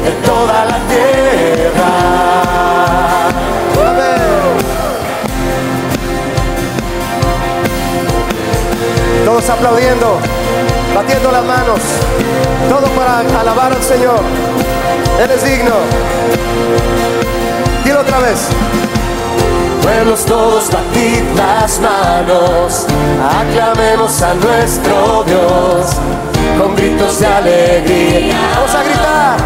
[0.04, 2.28] de toda la tierra.
[9.26, 10.20] Todos aplaudiendo,
[10.96, 11.80] batiendo las manos,
[12.70, 14.22] todo para alabar al Señor.
[15.22, 15.76] Él es digno.
[17.84, 18.48] Dilo otra vez.
[19.88, 22.86] Pueblos todos batid las manos,
[23.24, 25.96] aclamemos a nuestro Dios
[26.60, 28.36] con gritos de alegría.
[28.56, 29.38] Vamos a gritar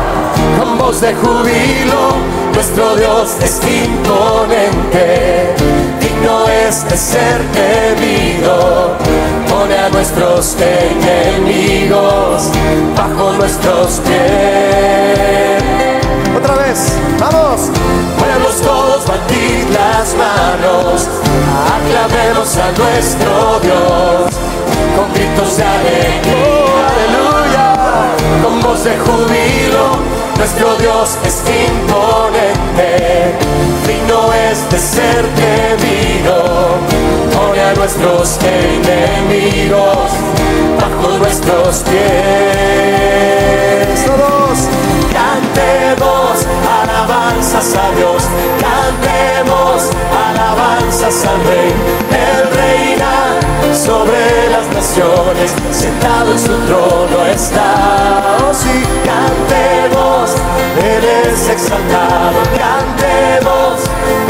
[0.58, 2.16] con voz de júbilo,
[2.56, 5.54] nuestro Dios es imponente,
[6.00, 8.98] digno es de ser temido,
[9.48, 12.50] pone a nuestros enemigos
[12.96, 15.71] bajo nuestros pies.
[16.44, 17.70] Otra vez, vamos.
[18.18, 21.08] Pueblos todos batid las manos,
[21.78, 24.34] aclamemos a nuestro Dios.
[24.96, 27.76] Con gritos de alegría, aleluya,
[28.44, 30.00] con voz de júbilo.
[30.36, 33.36] Nuestro Dios es imponente,
[33.88, 36.78] digno es de ser temido.
[37.38, 40.12] Pone a nuestros enemigos
[40.80, 43.71] bajo nuestros pies.
[44.06, 44.68] Todos
[45.14, 46.46] cantemos
[46.82, 48.24] alabanzas a Dios,
[48.60, 49.90] cantemos
[50.30, 51.74] alabanzas al Rey.
[52.10, 53.40] El reina
[53.74, 58.38] sobre las naciones, sentado en su trono está.
[58.40, 60.32] Oh sí, cantemos,
[60.84, 63.82] Él es exaltado, cantemos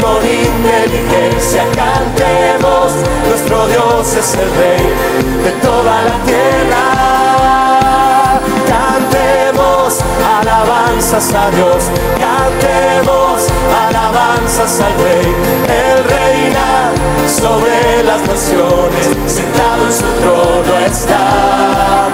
[0.02, 2.92] con inteligencia, cantemos,
[3.26, 4.86] nuestro Dios es el Rey
[5.44, 7.21] de toda la tierra.
[11.12, 11.84] Alabanzas a Dios,
[12.18, 13.48] cantemos
[13.86, 15.26] alabanzas al Rey,
[15.68, 16.90] Él reina
[17.28, 22.08] sobre las naciones, sentado en su trono está.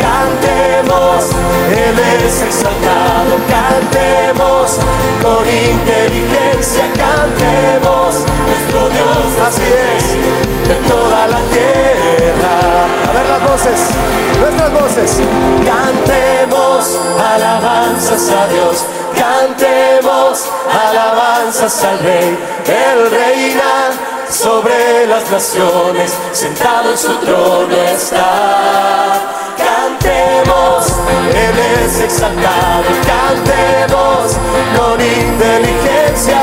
[0.00, 1.30] Cantemos,
[1.70, 4.78] Él es exaltado, cantemos
[5.22, 8.16] con inteligencia, cantemos,
[8.46, 9.62] nuestro Dios así
[9.96, 12.54] es, de toda la tierra.
[13.08, 13.80] A ver las voces,
[14.40, 15.20] nuestras voces.
[15.64, 16.51] Cantemos
[17.34, 18.84] alabanzas a Dios,
[19.14, 20.46] cantemos
[20.88, 23.90] alabanzas al Rey, Él reina
[24.32, 29.20] sobre las naciones, sentado en su trono está.
[29.58, 30.86] Cantemos,
[31.34, 34.32] Él es exaltado, cantemos
[34.76, 36.38] con inteligencia.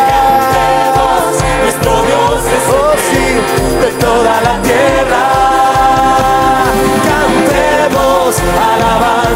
[0.54, 5.39] Cantemos, nuestro Dios es oh, sí, de toda la tierra.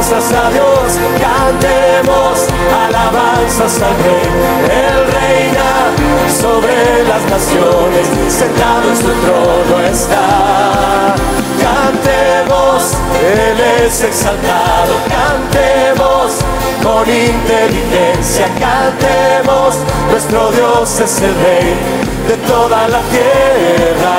[0.03, 2.47] Alabanzas a Dios, cantemos
[2.85, 4.27] alabanzas al Rey.
[4.65, 5.69] Él reina
[6.41, 6.75] sobre
[7.07, 11.15] las naciones, sentado en su trono está.
[11.61, 16.33] Cantemos, Él es exaltado, cantemos
[16.83, 19.75] con inteligencia, cantemos,
[20.09, 21.77] nuestro Dios es el Rey
[22.27, 24.15] de toda la tierra.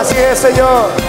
[0.00, 1.02] Así es, Señor.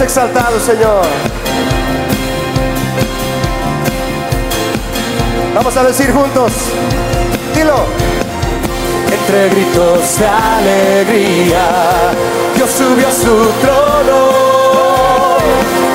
[0.00, 1.02] Exaltado, Señor.
[5.54, 6.52] Vamos a decir juntos.
[7.54, 7.86] Dilo.
[9.10, 11.64] Entre gritos de alegría,
[12.54, 14.28] Dios subió a su trono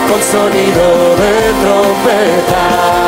[0.09, 3.02] con sonido de trompeta.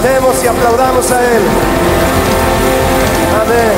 [0.00, 1.42] Cantemos y aplaudamos a Él.
[3.42, 3.72] Amén.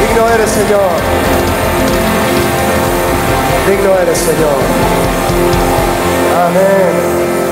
[0.00, 0.90] Digno eres, Señor.
[3.68, 4.60] Digno eres, Señor.
[6.46, 7.49] Amén.